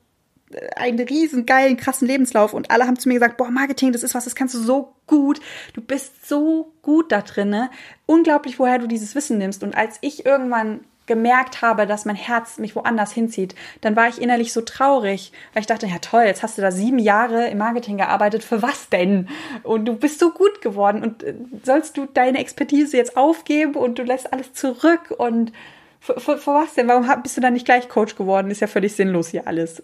einen 0.75 1.00
riesen 1.00 1.46
geilen, 1.46 1.77
krassen 1.77 2.08
Lebenslauf 2.08 2.54
und 2.54 2.72
alle 2.72 2.88
haben 2.88 2.98
zu 2.98 3.10
mir 3.10 3.16
gesagt, 3.16 3.38
boah, 3.38 3.51
Marketing, 3.51 3.92
das 3.92 4.04
ist 4.04 4.16
was, 4.16 4.24
das 4.24 4.36
kannst 4.36 4.56
du 4.56 4.60
so 4.60 4.94
gut. 5.06 5.39
Du 5.74 5.82
bist 5.82 6.27
so 6.27 6.72
gut 6.82 7.12
da 7.12 7.22
drinne. 7.22 7.70
Unglaublich, 8.06 8.60
woher 8.60 8.80
du 8.80 8.88
dieses 8.88 9.16
Wissen 9.16 9.38
nimmst. 9.38 9.63
Und 9.63 9.75
als 9.75 9.98
ich 10.01 10.25
irgendwann 10.25 10.82
gemerkt 11.06 11.62
habe, 11.62 11.88
dass 11.88 12.06
mein 12.06 12.16
Herz 12.16 12.60
mich 12.60 12.75
woanders 12.75 13.13
hinzieht, 13.13 13.56
dann 13.82 13.96
war 13.96 14.10
ich 14.10 14.22
innerlich 14.22 14.51
so 14.51 14.62
traurig, 14.62 15.32
weil 15.54 15.62
ich 15.62 15.68
dachte, 15.68 15.88
ja 15.88 16.00
toll, 16.00 16.24
jetzt 16.25 16.44
hast 16.44 16.58
du 16.58 16.62
da 16.62 16.70
sieben 16.70 17.00
Jahre 17.00 17.48
im 17.48 17.58
Marketing 17.58 17.98
gearbeitet, 17.98 18.44
für 18.44 18.62
was 18.62 18.89
denn? 18.89 19.30
Und 19.63 19.86
du 19.86 19.96
bist 19.96 20.20
so 20.20 20.32
gut 20.32 20.62
geworden 20.62 21.01
und 21.01 21.24
äh, 21.24 21.34
sollst 21.63 21.98
du 21.98 22.06
deine 22.06 22.39
Expertise 22.39 22.98
jetzt 22.98 23.16
aufgeben 23.16 23.75
und 23.75 23.98
du 24.00 24.04
lässt 24.04 24.32
alles 24.34 24.54
zurück 24.54 25.16
und 25.18 25.54
für, 26.00 26.20
für, 26.20 26.38
für 26.38 26.54
was 26.54 26.74
denn? 26.74 26.88
Warum 26.88 27.08
bist 27.24 27.38
du 27.38 27.42
dann 27.42 27.54
nicht 27.54 27.66
gleich 27.66 27.89
Coach 27.89 28.16
geworden? 28.16 28.51
Ist 28.51 28.62
ja 28.62 28.68
völlig 28.68 28.96
sinnlos 28.96 29.30
hier 29.30 29.48
alles 29.48 29.82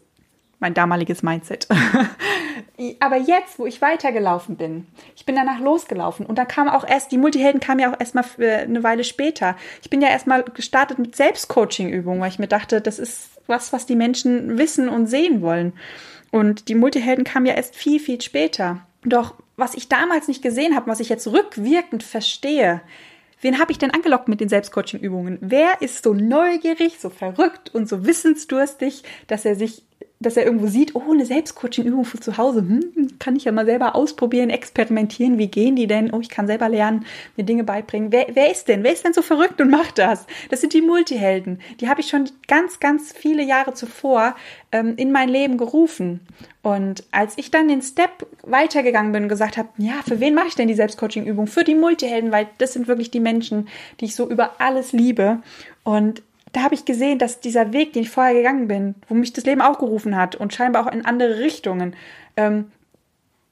mein 0.63 0.74
damaliges 0.74 1.22
Mindset. 1.22 1.67
Aber 3.00 3.17
jetzt, 3.17 3.60
wo 3.60 3.67
ich 3.67 3.82
weitergelaufen 3.82 4.55
bin, 4.55 4.88
ich 5.15 5.25
bin 5.25 5.36
danach 5.36 5.60
losgelaufen 5.60 6.25
und 6.25 6.38
da 6.38 6.46
kam 6.46 6.70
auch 6.70 6.88
erst, 6.88 7.12
die 7.12 7.17
Multihelden 7.17 7.60
kamen 7.60 7.82
ja 7.82 7.93
auch 7.93 8.00
erstmal 8.00 8.25
eine 8.39 8.82
Weile 8.82 9.03
später. 9.03 9.55
Ich 9.84 9.89
bin 9.89 10.01
ja 10.01 10.08
erstmal 10.08 10.43
gestartet 10.43 10.98
mit 10.98 11.15
Selbstcoaching-Übungen, 11.15 12.22
weil 12.22 12.29
ich 12.29 12.39
mir 12.39 12.48
dachte, 12.48 12.82
das 12.82 12.98
ist 12.98 13.29
was, 13.46 13.74
was 13.74 13.86
die 13.86 13.98
Menschen 13.98 14.58
wissen 14.58 14.89
und 14.89 15.08
sehen 15.08 15.41
wollen. 15.41 15.74
Und 16.32 16.70
die 16.70 16.75
Multihelden 16.75 17.25
kamen 17.25 17.46
ja 17.46 17.53
erst 17.53 17.75
viel, 17.75 18.00
viel 18.00 18.22
später. 18.22 18.79
Doch 19.03 19.36
was 19.58 19.75
ich 19.75 19.89
damals 19.89 20.27
nicht 20.27 20.41
gesehen 20.41 20.75
habe, 20.75 20.89
was 20.89 21.01
ich 21.01 21.10
jetzt 21.10 21.27
rückwirkend 21.27 22.01
verstehe, 22.01 22.82
Wen 23.41 23.60
habe 23.60 23.74
ich 23.74 23.77
denn 23.77 23.91
angelockt 23.91 24.29
mit 24.29 24.39
den 24.39 24.48
Selbstcoaching-Übungen? 24.48 25.38
Wer 25.41 25.82
ist 25.82 26.01
so 26.01 26.13
neugierig, 26.13 26.98
so 26.98 27.10
verrückt 27.10 27.75
und 27.75 27.89
so 27.89 28.05
wissensdurstig, 28.05 29.03
dass 29.27 29.43
er 29.43 29.55
sich 29.55 29.84
dass 30.23 30.37
er 30.37 30.45
irgendwo 30.45 30.67
sieht, 30.67 30.95
oh, 30.95 31.11
eine 31.11 31.25
Selbstcoaching-Übung 31.25 32.05
für 32.05 32.19
zu 32.19 32.37
Hause, 32.37 32.61
hm, 32.61 33.19
kann 33.19 33.35
ich 33.35 33.43
ja 33.43 33.51
mal 33.51 33.65
selber 33.65 33.95
ausprobieren, 33.95 34.49
experimentieren, 34.49 35.37
wie 35.37 35.47
gehen 35.47 35.75
die 35.75 35.87
denn? 35.87 36.13
Oh, 36.13 36.19
ich 36.19 36.29
kann 36.29 36.47
selber 36.47 36.69
lernen, 36.69 37.05
mir 37.37 37.43
Dinge 37.43 37.63
beibringen. 37.63 38.11
Wer, 38.11 38.27
wer 38.33 38.51
ist 38.51 38.67
denn? 38.67 38.83
Wer 38.83 38.93
ist 38.93 39.05
denn 39.05 39.13
so 39.13 39.21
verrückt 39.21 39.61
und 39.61 39.69
macht 39.69 39.97
das? 39.97 40.25
Das 40.49 40.61
sind 40.61 40.73
die 40.73 40.81
Multihelden. 40.81 41.59
Die 41.79 41.89
habe 41.89 42.01
ich 42.01 42.07
schon 42.07 42.29
ganz, 42.47 42.79
ganz 42.79 43.13
viele 43.13 43.43
Jahre 43.43 43.73
zuvor 43.73 44.35
ähm, 44.71 44.95
in 44.97 45.11
mein 45.11 45.29
Leben 45.29 45.57
gerufen. 45.57 46.21
Und 46.61 47.03
als 47.11 47.37
ich 47.37 47.51
dann 47.51 47.67
den 47.67 47.81
Step 47.81 48.25
weitergegangen 48.43 49.11
bin 49.11 49.23
und 49.23 49.29
gesagt 49.29 49.57
habe, 49.57 49.69
ja, 49.77 50.01
für 50.07 50.19
wen 50.19 50.33
mache 50.33 50.47
ich 50.47 50.55
denn 50.55 50.67
die 50.67 50.73
Selbstcoaching-Übung? 50.73 51.47
Für 51.47 51.63
die 51.63 51.75
Multihelden, 51.75 52.31
weil 52.31 52.47
das 52.57 52.73
sind 52.73 52.87
wirklich 52.87 53.11
die 53.11 53.19
Menschen, 53.19 53.67
die 53.99 54.05
ich 54.05 54.15
so 54.15 54.29
über 54.29 54.61
alles 54.61 54.93
liebe. 54.93 55.39
Und 55.83 56.23
da 56.53 56.62
habe 56.62 56.75
ich 56.75 56.86
gesehen, 56.86 57.19
dass 57.19 57.39
dieser 57.39 57.74
Weg, 57.74 57.93
den 57.93 58.03
ich 58.03 58.10
vorher 58.10 58.36
gegangen 58.36 58.67
bin, 58.67 58.95
wo 59.10 59.15
mich 59.15 59.33
das 59.33 59.43
Leben 59.45 59.62
auch 59.62 59.79
gerufen 59.79 60.15
hat 60.15 60.36
und 60.36 60.53
scheinbar 60.53 60.86
auch 60.86 60.91
in 60.91 61.03
andere 61.03 61.39
Richtungen, 61.39 61.95
ähm, 62.38 62.72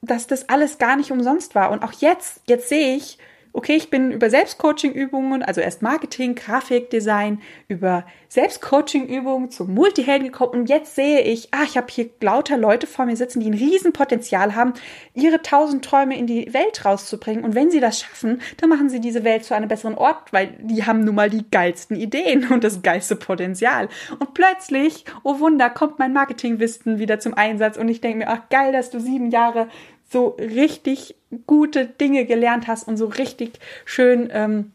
dass 0.01 0.27
das 0.27 0.49
alles 0.49 0.77
gar 0.77 0.95
nicht 0.95 1.11
umsonst 1.11 1.53
war. 1.55 1.71
Und 1.71 1.83
auch 1.83 1.93
jetzt, 1.93 2.41
jetzt 2.47 2.69
sehe 2.69 2.95
ich, 2.95 3.17
okay, 3.53 3.75
ich 3.75 3.89
bin 3.89 4.11
über 4.11 4.29
Selbstcoaching-Übungen, 4.29 5.43
also 5.43 5.61
erst 5.61 5.81
Marketing, 5.81 6.35
Grafikdesign, 6.35 7.41
über 7.67 8.05
Selbstcoaching-Übungen 8.29 9.51
zum 9.51 9.73
Multihelden 9.73 10.27
gekommen. 10.27 10.61
Und 10.61 10.69
jetzt 10.69 10.95
sehe 10.95 11.21
ich, 11.21 11.53
ah, 11.53 11.63
ich 11.63 11.77
habe 11.77 11.87
hier 11.89 12.09
lauter 12.21 12.57
Leute 12.57 12.87
vor 12.87 13.05
mir 13.05 13.15
sitzen, 13.15 13.41
die 13.41 13.49
ein 13.49 13.53
Riesenpotenzial 13.53 14.55
haben, 14.55 14.73
ihre 15.13 15.41
tausend 15.41 15.83
Träume 15.83 16.17
in 16.17 16.27
die 16.27 16.53
Welt 16.53 16.85
rauszubringen. 16.85 17.43
Und 17.43 17.55
wenn 17.55 17.71
sie 17.71 17.79
das 17.79 17.99
schaffen, 17.99 18.41
dann 18.57 18.69
machen 18.69 18.89
sie 18.89 19.01
diese 19.01 19.23
Welt 19.23 19.43
zu 19.43 19.53
einem 19.53 19.67
besseren 19.67 19.95
Ort, 19.95 20.31
weil 20.31 20.57
die 20.61 20.85
haben 20.85 21.03
nun 21.03 21.15
mal 21.15 21.29
die 21.29 21.49
geilsten 21.49 21.97
Ideen 21.97 22.47
und 22.51 22.63
das 22.63 22.81
geilste 22.81 23.15
Potenzial. 23.15 23.89
Und 24.19 24.33
plötzlich, 24.33 25.05
oh 25.23 25.39
Wunder, 25.39 25.69
kommt 25.69 25.99
mein 25.99 26.13
Marketingwissen 26.13 26.99
wieder 26.99 27.19
zum 27.19 27.33
Einsatz. 27.33 27.77
Und 27.77 27.89
ich 27.89 28.01
denke 28.01 28.19
mir, 28.19 28.29
ach 28.29 28.49
geil, 28.49 28.71
dass 28.71 28.91
du 28.91 28.99
sieben 28.99 29.29
Jahre 29.29 29.67
so 30.11 30.35
richtig 30.39 31.15
gute 31.47 31.85
Dinge 31.85 32.25
gelernt 32.25 32.67
hast 32.67 32.87
und 32.87 32.97
so 32.97 33.05
richtig 33.05 33.59
schön 33.85 34.29
ähm, 34.31 34.71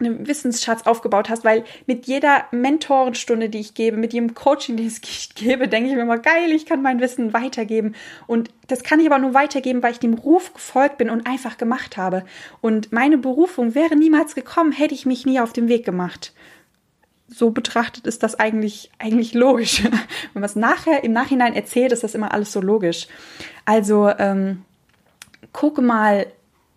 einen 0.00 0.26
Wissensschatz 0.26 0.82
aufgebaut 0.86 1.28
hast, 1.28 1.44
weil 1.44 1.64
mit 1.86 2.06
jeder 2.06 2.44
Mentorenstunde, 2.50 3.48
die 3.48 3.60
ich 3.60 3.74
gebe, 3.74 3.96
mit 3.96 4.12
jedem 4.12 4.34
Coaching, 4.34 4.76
den 4.76 4.86
ich 4.86 5.34
gebe, 5.34 5.68
denke 5.68 5.88
ich 5.88 5.96
mir 5.96 6.02
immer, 6.02 6.18
geil, 6.18 6.50
ich 6.50 6.66
kann 6.66 6.82
mein 6.82 7.00
Wissen 7.00 7.32
weitergeben. 7.32 7.94
Und 8.26 8.50
das 8.66 8.82
kann 8.82 9.00
ich 9.00 9.06
aber 9.06 9.18
nur 9.18 9.34
weitergeben, 9.34 9.82
weil 9.82 9.92
ich 9.92 10.00
dem 10.00 10.14
Ruf 10.14 10.52
gefolgt 10.52 10.98
bin 10.98 11.10
und 11.10 11.26
einfach 11.26 11.56
gemacht 11.56 11.96
habe. 11.96 12.24
Und 12.60 12.92
meine 12.92 13.18
Berufung 13.18 13.74
wäre 13.74 13.96
niemals 13.96 14.34
gekommen, 14.34 14.72
hätte 14.72 14.94
ich 14.94 15.06
mich 15.06 15.26
nie 15.26 15.40
auf 15.40 15.52
den 15.52 15.68
Weg 15.68 15.84
gemacht. 15.84 16.34
So 17.26 17.50
betrachtet 17.50 18.06
ist 18.06 18.22
das 18.22 18.34
eigentlich, 18.34 18.90
eigentlich 18.98 19.32
logisch. 19.32 19.82
Wenn 20.32 20.40
man 20.40 20.44
es 20.44 20.56
nachher 20.56 21.04
im 21.04 21.12
Nachhinein 21.12 21.54
erzählt, 21.54 21.92
ist 21.92 22.04
das 22.04 22.14
immer 22.14 22.34
alles 22.34 22.52
so 22.52 22.60
logisch. 22.60 23.06
Also, 23.64 24.10
ähm, 24.18 24.62
gucke 25.54 25.80
mal, 25.80 26.26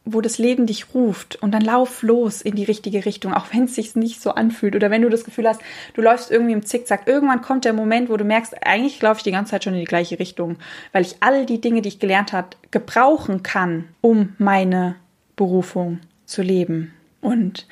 wo 0.06 0.22
das 0.22 0.38
Leben 0.38 0.68
dich 0.68 0.94
ruft 0.94 1.36
und 1.42 1.52
dann 1.52 1.64
lauf 1.64 2.02
los 2.02 2.42
in 2.42 2.56
die 2.56 2.64
richtige 2.64 3.06
Richtung, 3.06 3.34
auch 3.34 3.48
wenn 3.52 3.66
es 3.66 3.76
sich 3.76 3.96
nicht 3.96 4.22
so 4.22 4.32
anfühlt 4.32 4.74
oder 4.74 4.90
wenn 4.90 5.02
du 5.02 5.10
das 5.10 5.26
Gefühl 5.26 5.50
hast, 5.50 5.60
du 5.96 6.02
läufst 6.02 6.32
irgendwie 6.32 6.54
im 6.54 6.66
Zickzack. 6.66 7.08
Irgendwann 7.08 7.42
kommt 7.42 7.66
der 7.66 7.74
Moment, 7.74 8.10
wo 8.10 8.16
du 8.16 8.24
merkst, 8.24 8.56
eigentlich 8.66 9.02
laufe 9.02 9.18
ich 9.18 9.24
die 9.24 9.32
ganze 9.32 9.52
Zeit 9.52 9.66
schon 9.66 9.74
in 9.74 9.82
die 9.82 9.86
gleiche 9.86 10.18
Richtung, 10.20 10.56
weil 10.94 11.04
ich 11.04 11.18
all 11.20 11.46
die 11.46 11.60
Dinge, 11.60 11.82
die 11.82 11.90
ich 11.90 12.00
gelernt 12.00 12.32
habe, 12.32 12.52
gebrauchen 12.72 13.44
kann, 13.44 13.90
um 14.00 14.34
meine 14.38 14.96
Berufung 15.36 16.00
zu 16.26 16.42
leben. 16.42 16.94
Und 17.20 17.68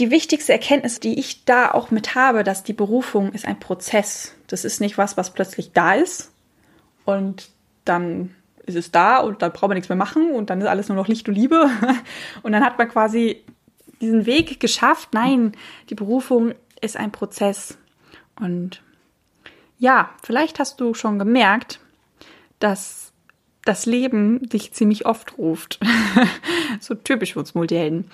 die 0.00 0.10
wichtigste 0.10 0.52
Erkenntnis, 0.52 0.98
die 0.98 1.18
ich 1.18 1.44
da 1.44 1.70
auch 1.70 1.92
mit 1.92 2.16
habe, 2.16 2.42
dass 2.42 2.64
die 2.64 2.72
Berufung 2.72 3.32
ist 3.32 3.46
ein 3.46 3.60
Prozess. 3.60 4.34
Das 4.48 4.64
ist 4.64 4.80
nicht 4.80 4.98
was, 4.98 5.16
was 5.16 5.32
plötzlich 5.32 5.72
da 5.72 5.94
ist 5.94 6.32
und 7.04 7.50
dann 7.84 8.34
ist 8.66 8.76
es 8.76 8.90
da 8.90 9.18
und 9.18 9.42
dann 9.42 9.52
braucht 9.52 9.68
man 9.68 9.76
nichts 9.76 9.88
mehr 9.88 9.96
machen 9.96 10.30
und 10.32 10.50
dann 10.50 10.60
ist 10.60 10.66
alles 10.66 10.88
nur 10.88 10.96
noch 10.96 11.08
Licht 11.08 11.28
und 11.28 11.34
Liebe. 11.34 11.70
Und 12.42 12.52
dann 12.52 12.64
hat 12.64 12.78
man 12.78 12.88
quasi 12.88 13.42
diesen 14.00 14.26
Weg 14.26 14.60
geschafft. 14.60 15.10
Nein, 15.12 15.52
die 15.88 15.94
Berufung 15.94 16.52
ist 16.80 16.96
ein 16.96 17.12
Prozess. 17.12 17.78
Und 18.38 18.82
ja, 19.78 20.10
vielleicht 20.22 20.58
hast 20.58 20.80
du 20.80 20.94
schon 20.94 21.18
gemerkt, 21.18 21.80
dass 22.58 23.12
das 23.64 23.86
Leben 23.86 24.48
dich 24.48 24.72
ziemlich 24.72 25.06
oft 25.06 25.38
ruft. 25.38 25.80
so 26.80 26.94
typisch 26.94 27.32
für 27.32 27.40
uns 27.40 27.54
Multihelden. 27.54 28.10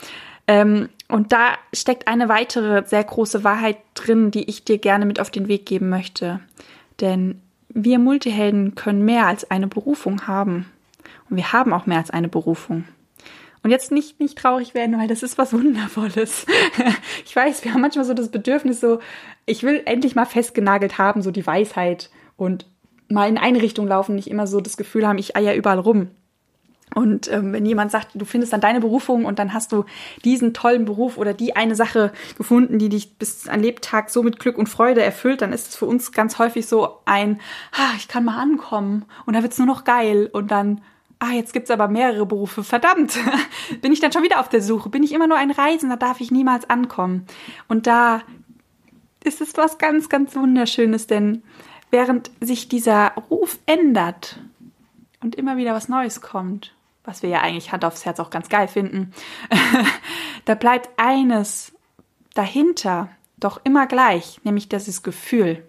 Ähm, 0.49 0.89
und 1.09 1.33
da 1.33 1.55
steckt 1.73 2.09
eine 2.09 2.29
weitere 2.29 2.85
sehr 2.87 3.05
große 3.05 3.45
Wahrheit 3.45 3.79
drin, 3.95 4.31
die 4.31 4.49
ich 4.49 4.65
dir 4.65 4.79
gerne 4.79 5.07
mit 5.07 5.21
auf 5.21 5.31
den 5.31 5.49
Weg 5.49 5.67
geben 5.67 5.89
möchte. 5.89 6.41
Denn 7.01 7.41
wir 7.75 7.99
Multihelden 7.99 8.75
können 8.75 9.05
mehr 9.05 9.27
als 9.27 9.51
eine 9.51 9.69
Berufung 9.69 10.27
haben. 10.27 10.67
Und 11.29 11.37
wir 11.37 11.53
haben 11.53 11.73
auch 11.73 11.87
mehr 11.87 11.99
als 11.99 12.11
eine 12.11 12.29
Berufung. 12.29 12.85
Und 13.63 13.71
jetzt 13.71 13.93
nicht, 13.93 14.19
nicht 14.19 14.37
traurig 14.37 14.75
werden, 14.75 14.99
weil 14.99 15.09
das 15.09 15.23
ist 15.23 15.39
was 15.39 15.53
Wundervolles. 15.53 16.47
ich 17.25 17.35
weiß, 17.35 17.65
wir 17.65 17.73
haben 17.73 17.81
manchmal 17.81 18.05
so 18.05 18.15
das 18.15 18.31
Bedürfnis, 18.31 18.81
so, 18.81 18.99
ich 19.47 19.63
will 19.63 19.83
endlich 19.85 20.15
mal 20.15 20.25
festgenagelt 20.25 20.99
haben, 20.99 21.23
so 21.23 21.31
die 21.31 21.47
Weisheit 21.47 22.11
und 22.37 22.67
mal 23.09 23.29
in 23.29 23.39
eine 23.39 23.63
Richtung 23.63 23.87
laufen, 23.87 24.17
nicht 24.17 24.29
immer 24.29 24.47
so 24.47 24.61
das 24.61 24.77
Gefühl 24.77 25.07
haben, 25.07 25.19
ich 25.19 25.37
eier 25.37 25.55
überall 25.55 25.79
rum. 25.79 26.09
Und 26.95 27.31
ähm, 27.31 27.53
wenn 27.53 27.65
jemand 27.65 27.91
sagt, 27.91 28.11
du 28.15 28.25
findest 28.25 28.53
dann 28.53 28.61
deine 28.61 28.81
Berufung 28.81 29.25
und 29.25 29.39
dann 29.39 29.55
hast 29.55 29.73
du 29.73 29.85
diesen 30.25 30.53
tollen 30.53 30.85
Beruf 30.85 31.17
oder 31.17 31.35
die 31.35 31.57
eine 31.57 31.75
Sache 31.75 32.13
gefunden, 32.37 32.79
die 32.79 32.89
dich 32.89 33.17
bis 33.17 33.49
an 33.49 33.63
Lebtag 33.63 34.11
so 34.11 34.23
mit 34.23 34.39
Glück 34.39 34.59
und 34.59 34.69
Freude 34.69 35.03
erfüllt, 35.03 35.43
dann 35.43 35.53
ist 35.53 35.69
es 35.69 35.77
für 35.77 35.87
uns 35.87 36.13
ganz 36.13 36.39
häufig 36.39 36.67
so 36.67 36.99
ein, 37.05 37.41
ah, 37.73 37.93
ich 37.97 38.09
kann 38.09 38.25
mal 38.25 38.39
ankommen 38.39 39.05
und 39.27 39.35
da 39.35 39.43
wird's 39.43 39.59
nur 39.59 39.67
noch 39.67 39.85
geil 39.85 40.29
und 40.33 40.51
dann, 40.51 40.83
ah, 41.19 41.33
jetzt 41.33 41.53
gibt's 41.53 41.71
aber 41.71 41.89
mehrere 41.89 42.27
Berufe, 42.27 42.65
verdammt, 42.65 43.19
bin 43.81 43.93
ich 43.93 44.01
dann 44.01 44.13
schon 44.13 44.25
wieder 44.25 44.41
auf 44.41 44.49
der 44.49 44.63
Suche, 44.63 44.89
bin 44.89 45.03
ich 45.03 45.13
immer 45.13 45.27
nur 45.27 45.39
ein 45.39 45.51
Reisender, 45.51 45.97
darf 45.97 46.21
ich 46.21 46.31
niemals 46.31 46.69
ankommen. 46.69 47.27
Und 47.69 47.87
da 47.87 48.23
ist 49.25 49.41
es 49.41 49.57
was 49.57 49.79
ganz, 49.79 50.09
ganz 50.09 50.35
Wunderschönes, 50.35 51.07
denn 51.07 51.43
während 51.91 52.31
sich 52.41 52.69
dieser 52.69 53.13
Ruf 53.31 53.59
ändert 53.67 54.41
und 55.23 55.37
immer 55.37 55.57
wieder 55.57 55.75
was 55.75 55.89
Neues 55.89 56.21
kommt, 56.21 56.75
was 57.05 57.23
wir 57.23 57.31
ja 57.31 57.41
eigentlich 57.41 57.73
Hand 57.73 57.85
aufs 57.85 58.05
Herz 58.05 58.21
auch 58.21 58.31
ganz 58.31 58.49
geil 58.49 58.69
finden, 58.69 59.13
da 60.45 60.55
bleibt 60.55 60.91
eines 60.97 61.73
dahinter 62.35 63.09
doch 63.39 63.61
immer 63.65 63.87
gleich, 63.87 64.41
nämlich 64.45 64.69
dieses 64.69 65.03
Gefühl. 65.03 65.65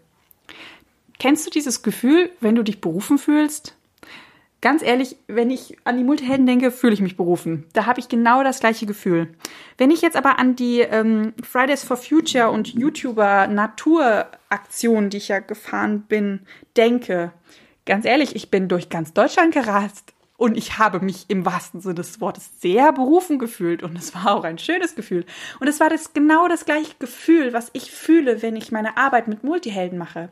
Kennst 1.19 1.45
du 1.45 1.49
dieses 1.49 1.83
Gefühl, 1.83 2.29
wenn 2.39 2.55
du 2.55 2.63
dich 2.63 2.81
berufen 2.81 3.17
fühlst? 3.17 3.75
Ganz 4.61 4.81
ehrlich, 4.81 5.17
wenn 5.27 5.49
ich 5.49 5.77
an 5.83 5.97
die 5.97 6.05
Multihelden 6.05 6.45
denke, 6.45 6.71
fühle 6.71 6.93
ich 6.93 7.01
mich 7.01 7.17
berufen. 7.17 7.65
Da 7.73 7.85
habe 7.85 7.99
ich 7.99 8.07
genau 8.07 8.43
das 8.43 8.61
gleiche 8.61 8.85
Gefühl. 8.85 9.33
Wenn 9.77 9.91
ich 9.91 10.01
jetzt 10.01 10.15
aber 10.15 10.39
an 10.39 10.55
die 10.55 10.79
ähm, 10.79 11.33
Fridays 11.43 11.83
for 11.83 11.97
Future 11.97 12.49
und 12.49 12.69
YouTuber 12.69 13.47
Naturaktion, 13.47 15.09
die 15.09 15.17
ich 15.17 15.27
ja 15.27 15.39
gefahren 15.39 16.03
bin, 16.03 16.41
denke, 16.77 17.33
ganz 17.85 18.05
ehrlich, 18.05 18.37
ich 18.37 18.51
bin 18.51 18.69
durch 18.69 18.87
ganz 18.87 19.11
Deutschland 19.11 19.53
gerast 19.53 20.13
und 20.43 20.57
ich 20.57 20.77
habe 20.77 20.99
mich 20.99 21.23
im 21.29 21.45
wahrsten 21.45 21.79
Sinne 21.79 21.95
des 21.95 22.19
Wortes 22.19 22.49
sehr 22.59 22.91
berufen 22.91 23.39
gefühlt 23.39 23.81
und 23.81 23.97
es 23.97 24.13
war 24.13 24.35
auch 24.35 24.43
ein 24.43 24.57
schönes 24.57 24.93
Gefühl. 24.93 25.25
Und 25.61 25.69
es 25.69 25.79
war 25.79 25.89
das 25.89 26.11
genau 26.11 26.49
das 26.49 26.65
gleiche 26.65 26.95
Gefühl, 26.99 27.53
was 27.53 27.69
ich 27.71 27.91
fühle, 27.91 28.41
wenn 28.41 28.57
ich 28.57 28.69
meine 28.69 28.97
Arbeit 28.97 29.29
mit 29.29 29.45
Multihelden 29.45 29.97
mache. 29.97 30.27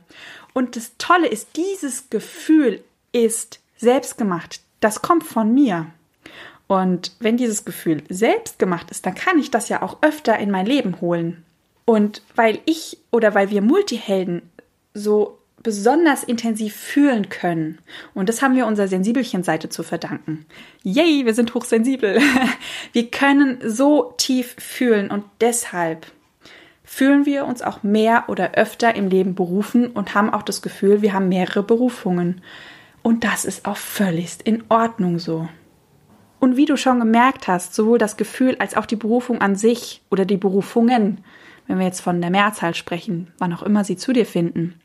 Und 0.51 0.75
das 0.75 0.97
Tolle 0.97 1.29
ist, 1.29 1.55
dieses 1.55 2.09
Gefühl 2.09 2.83
ist 3.13 3.61
selbst 3.77 4.17
gemacht. 4.17 4.59
Das 4.81 5.01
kommt 5.01 5.23
von 5.23 5.53
mir. 5.53 5.85
Und 6.67 7.13
wenn 7.21 7.37
dieses 7.37 7.63
Gefühl 7.63 8.03
selbst 8.09 8.59
gemacht 8.59 8.91
ist, 8.91 9.05
dann 9.05 9.15
kann 9.15 9.39
ich 9.39 9.49
das 9.49 9.69
ja 9.69 9.81
auch 9.81 9.99
öfter 10.01 10.37
in 10.39 10.51
mein 10.51 10.65
Leben 10.65 10.99
holen. 10.99 11.45
Und 11.85 12.21
weil 12.35 12.59
ich 12.65 12.97
oder 13.11 13.33
weil 13.33 13.49
wir 13.49 13.61
Multihelden 13.61 14.41
so 14.93 15.37
besonders 15.63 16.23
intensiv 16.23 16.75
fühlen 16.75 17.29
können. 17.29 17.79
Und 18.13 18.29
das 18.29 18.41
haben 18.41 18.55
wir 18.55 18.65
unserer 18.65 18.87
Sensibelchen-Seite 18.87 19.69
zu 19.69 19.83
verdanken. 19.83 20.45
Yay, 20.83 21.25
wir 21.25 21.33
sind 21.33 21.53
hochsensibel. 21.53 22.19
Wir 22.93 23.09
können 23.09 23.59
so 23.63 24.13
tief 24.17 24.55
fühlen 24.57 25.11
und 25.11 25.23
deshalb 25.39 26.07
fühlen 26.83 27.25
wir 27.25 27.45
uns 27.45 27.61
auch 27.61 27.83
mehr 27.83 28.25
oder 28.27 28.55
öfter 28.55 28.95
im 28.95 29.07
Leben 29.07 29.33
berufen 29.33 29.87
und 29.87 30.13
haben 30.13 30.29
auch 30.29 30.41
das 30.41 30.61
Gefühl, 30.61 31.01
wir 31.01 31.13
haben 31.13 31.29
mehrere 31.29 31.63
Berufungen. 31.63 32.41
Und 33.01 33.23
das 33.23 33.45
ist 33.45 33.65
auch 33.65 33.77
völlig 33.77 34.39
in 34.43 34.65
Ordnung 34.67 35.17
so. 35.17 35.47
Und 36.41 36.57
wie 36.57 36.65
du 36.65 36.75
schon 36.75 36.99
gemerkt 36.99 37.47
hast, 37.47 37.75
sowohl 37.75 37.97
das 37.97 38.17
Gefühl 38.17 38.57
als 38.59 38.75
auch 38.75 38.85
die 38.85 38.97
Berufung 38.97 39.39
an 39.39 39.55
sich 39.55 40.01
oder 40.09 40.25
die 40.25 40.37
Berufungen, 40.37 41.23
wenn 41.67 41.79
wir 41.79 41.85
jetzt 41.85 42.01
von 42.01 42.19
der 42.19 42.29
Mehrzahl 42.29 42.75
sprechen, 42.75 43.31
wann 43.37 43.53
auch 43.53 43.63
immer 43.63 43.85
sie 43.85 43.95
zu 43.95 44.11
dir 44.11 44.25
finden, 44.25 44.80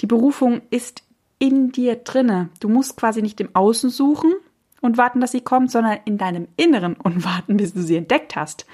die 0.00 0.06
Berufung 0.06 0.62
ist 0.70 1.02
in 1.38 1.72
dir 1.72 1.96
drinne. 1.96 2.50
Du 2.60 2.68
musst 2.68 2.96
quasi 2.96 3.22
nicht 3.22 3.40
im 3.40 3.54
Außen 3.54 3.90
suchen 3.90 4.32
und 4.80 4.98
warten, 4.98 5.20
dass 5.20 5.32
sie 5.32 5.40
kommt, 5.40 5.70
sondern 5.70 5.98
in 6.04 6.18
deinem 6.18 6.48
Inneren 6.56 6.94
und 6.94 7.24
warten, 7.24 7.56
bis 7.56 7.74
du 7.74 7.82
sie 7.82 7.96
entdeckt 7.96 8.36
hast. 8.36 8.66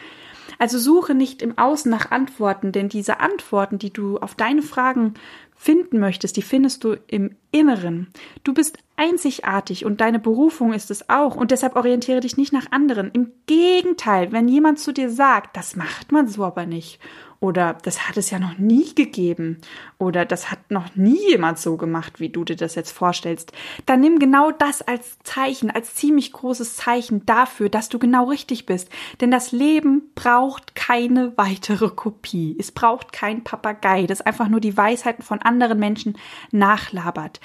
Also 0.59 0.79
suche 0.79 1.15
nicht 1.15 1.43
im 1.43 1.59
Außen 1.59 1.91
nach 1.91 2.11
Antworten, 2.11 2.73
denn 2.73 2.89
diese 2.89 3.21
Antworten, 3.21 3.79
die 3.79 3.93
du 3.93 4.19
auf 4.19 4.35
deine 4.35 4.63
Fragen 4.63 5.15
finden 5.55 5.99
möchtest, 5.99 6.37
die 6.37 6.43
findest 6.43 6.85
du 6.85 6.97
im 7.07 7.37
Inneren. 7.51 8.09
Du 8.45 8.55
bist 8.55 8.79
einzigartig 8.97 9.85
und 9.85 10.01
deine 10.01 10.19
Berufung 10.19 10.73
ist 10.73 10.91
es 10.91 11.09
auch 11.09 11.37
und 11.37 11.51
deshalb 11.51 11.77
orientiere 11.77 12.21
dich 12.21 12.37
nicht 12.37 12.53
nach 12.53 12.71
anderen. 12.71 13.11
Im 13.13 13.33
Gegenteil, 13.47 14.33
wenn 14.33 14.49
jemand 14.49 14.79
zu 14.79 14.93
dir 14.93 15.11
sagt, 15.11 15.57
das 15.57 15.77
macht 15.77 16.13
man 16.13 16.29
so 16.29 16.45
aber 16.45 16.67
nicht 16.67 17.01
oder 17.41 17.75
das 17.83 18.09
hat 18.09 18.17
es 18.17 18.31
ja 18.31 18.39
noch 18.39 18.59
nie 18.59 18.95
gegeben 18.95 19.59
oder 19.99 20.25
das 20.25 20.51
hat 20.51 20.71
noch 20.71 20.95
nie 20.97 21.31
jemand 21.31 21.59
so 21.59 21.77
gemacht, 21.77 22.21
wie 22.21 22.29
du 22.29 22.45
dir 22.45 22.57
das 22.57 22.75
jetzt 22.75 22.93
vorstellst, 22.93 23.53
dann 23.85 24.01
nimm 24.01 24.19
genau 24.19 24.51
das 24.51 24.83
als 24.83 25.19
Zeichen, 25.23 25.71
als 25.71 25.95
ziemlich 25.95 26.33
großes 26.33 26.77
Zeichen 26.77 27.27
dafür, 27.27 27.69
dass 27.69 27.89
du 27.89 27.99
genau 27.99 28.25
richtig 28.25 28.67
bist. 28.67 28.89
Denn 29.21 29.31
das 29.31 29.53
Leben 29.53 30.11
braucht 30.15 30.75
keine 30.75 31.37
weitere 31.37 31.89
Kopie. 31.89 32.57
Es 32.59 32.73
braucht 32.73 33.13
kein 33.13 33.45
Papagei, 33.45 34.07
das 34.07 34.21
einfach 34.21 34.49
nur 34.49 34.61
die 34.61 34.77
Weisheiten 34.77 35.23
von 35.23 35.41
anderen 35.41 35.79
Menschen 35.79 36.19
nachlabert. 36.51 37.41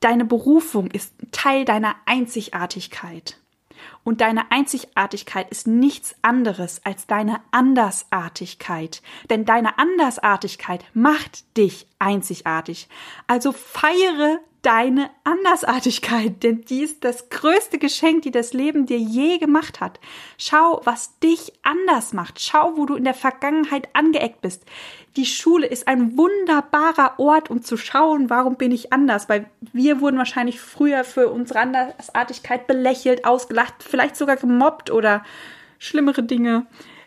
Deine 0.00 0.24
Berufung 0.24 0.90
ist 0.90 1.12
Teil 1.32 1.64
deiner 1.64 1.96
Einzigartigkeit. 2.06 3.38
Und 4.08 4.22
deine 4.22 4.50
Einzigartigkeit 4.50 5.50
ist 5.50 5.66
nichts 5.66 6.16
anderes 6.22 6.80
als 6.82 7.06
deine 7.06 7.42
Andersartigkeit. 7.50 9.02
Denn 9.28 9.44
deine 9.44 9.78
Andersartigkeit 9.78 10.82
macht 10.94 11.58
dich 11.58 11.86
einzigartig. 11.98 12.88
Also 13.26 13.52
feiere 13.52 14.40
deine 14.62 15.10
Andersartigkeit, 15.24 16.42
denn 16.42 16.62
die 16.62 16.82
ist 16.82 17.04
das 17.04 17.30
größte 17.30 17.78
Geschenk, 17.78 18.22
die 18.22 18.30
das 18.30 18.52
Leben 18.52 18.86
dir 18.86 18.98
je 18.98 19.38
gemacht 19.38 19.80
hat. 19.80 20.00
Schau, 20.36 20.80
was 20.84 21.18
dich 21.20 21.52
anders 21.62 22.12
macht. 22.12 22.40
Schau, 22.40 22.76
wo 22.76 22.86
du 22.86 22.96
in 22.96 23.04
der 23.04 23.14
Vergangenheit 23.14 23.88
angeeckt 23.94 24.40
bist. 24.40 24.64
Die 25.16 25.26
Schule 25.26 25.66
ist 25.66 25.88
ein 25.88 26.16
wunderbarer 26.16 27.18
Ort, 27.18 27.50
um 27.50 27.62
zu 27.62 27.76
schauen, 27.76 28.30
warum 28.30 28.56
bin 28.56 28.72
ich 28.72 28.92
anders, 28.92 29.28
weil 29.28 29.46
wir 29.72 30.00
wurden 30.00 30.18
wahrscheinlich 30.18 30.60
früher 30.60 31.04
für 31.04 31.28
unsere 31.28 31.60
Andersartigkeit 31.60 32.66
belächelt, 32.66 33.24
ausgelacht, 33.24 33.82
vielleicht 33.82 34.16
sogar 34.16 34.36
gemobbt 34.36 34.90
oder 34.90 35.24
schlimmere 35.78 36.22
Dinge. 36.22 36.66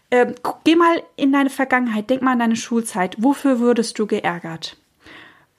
Ähm, 0.09 0.35
geh 0.65 0.75
mal 0.75 1.03
in 1.15 1.31
deine 1.31 1.49
Vergangenheit, 1.49 2.09
denk 2.09 2.21
mal 2.21 2.33
an 2.33 2.39
deine 2.39 2.55
Schulzeit. 2.57 3.15
Wofür 3.17 3.59
würdest 3.59 3.97
du 3.97 4.07
geärgert? 4.07 4.77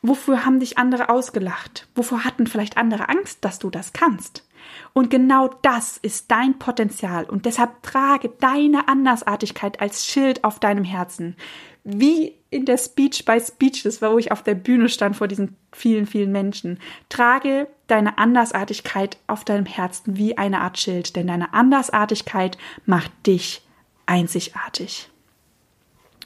Wofür 0.02 0.44
haben 0.44 0.58
dich 0.58 0.78
andere 0.78 1.08
ausgelacht? 1.08 1.88
Wovor 1.94 2.24
hatten 2.24 2.48
vielleicht 2.48 2.76
andere 2.76 3.08
Angst, 3.08 3.44
dass 3.44 3.60
du 3.60 3.70
das 3.70 3.92
kannst? 3.92 4.44
Und 4.92 5.10
genau 5.10 5.48
das 5.62 5.96
ist 5.96 6.30
dein 6.30 6.58
Potenzial 6.58 7.24
und 7.24 7.46
deshalb 7.46 7.82
trage 7.82 8.30
deine 8.40 8.88
Andersartigkeit 8.88 9.80
als 9.80 10.06
Schild 10.06 10.44
auf 10.44 10.58
deinem 10.58 10.84
Herzen. 10.84 11.36
Wie 11.84 12.36
in 12.50 12.64
der 12.64 12.78
Speech 12.78 13.24
by 13.24 13.40
Speechless, 13.40 14.02
wo 14.02 14.18
ich 14.18 14.30
auf 14.30 14.42
der 14.42 14.54
Bühne 14.54 14.88
stand 14.88 15.16
vor 15.16 15.28
diesen 15.28 15.56
vielen, 15.72 16.06
vielen 16.06 16.32
Menschen. 16.32 16.78
Trage 17.08 17.68
deine 17.86 18.18
Andersartigkeit 18.18 19.18
auf 19.26 19.44
deinem 19.44 19.66
Herzen 19.66 20.16
wie 20.16 20.36
eine 20.36 20.60
Art 20.60 20.78
Schild, 20.78 21.16
denn 21.16 21.28
deine 21.28 21.54
Andersartigkeit 21.54 22.58
macht 22.86 23.10
dich 23.26 23.62
einzigartig. 24.06 25.12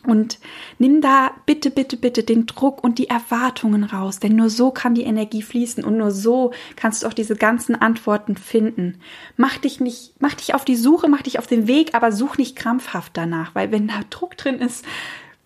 Und 0.04 0.38
nimm 0.78 1.00
da 1.00 1.32
bitte, 1.46 1.70
bitte, 1.70 1.96
bitte 1.96 2.22
den 2.22 2.46
Druck 2.46 2.84
und 2.84 2.98
die 2.98 3.08
Erwartungen 3.08 3.84
raus, 3.84 4.20
denn 4.20 4.36
nur 4.36 4.50
so 4.50 4.70
kann 4.70 4.94
die 4.94 5.02
Energie 5.02 5.42
fließen 5.42 5.84
und 5.84 5.96
nur 5.96 6.10
so 6.10 6.52
kannst 6.76 7.02
du 7.02 7.06
auch 7.06 7.12
diese 7.12 7.36
ganzen 7.36 7.74
Antworten 7.74 8.36
finden. 8.36 9.00
Mach 9.36 9.58
dich 9.58 9.80
nicht, 9.80 10.14
mach 10.20 10.34
dich 10.34 10.54
auf 10.54 10.64
die 10.64 10.76
Suche, 10.76 11.08
mach 11.08 11.22
dich 11.22 11.38
auf 11.38 11.46
den 11.46 11.66
Weg, 11.66 11.94
aber 11.94 12.12
such 12.12 12.38
nicht 12.38 12.56
krampfhaft 12.56 13.16
danach, 13.16 13.54
weil 13.54 13.72
wenn 13.72 13.88
da 13.88 14.00
Druck 14.10 14.36
drin 14.36 14.60
ist, 14.60 14.84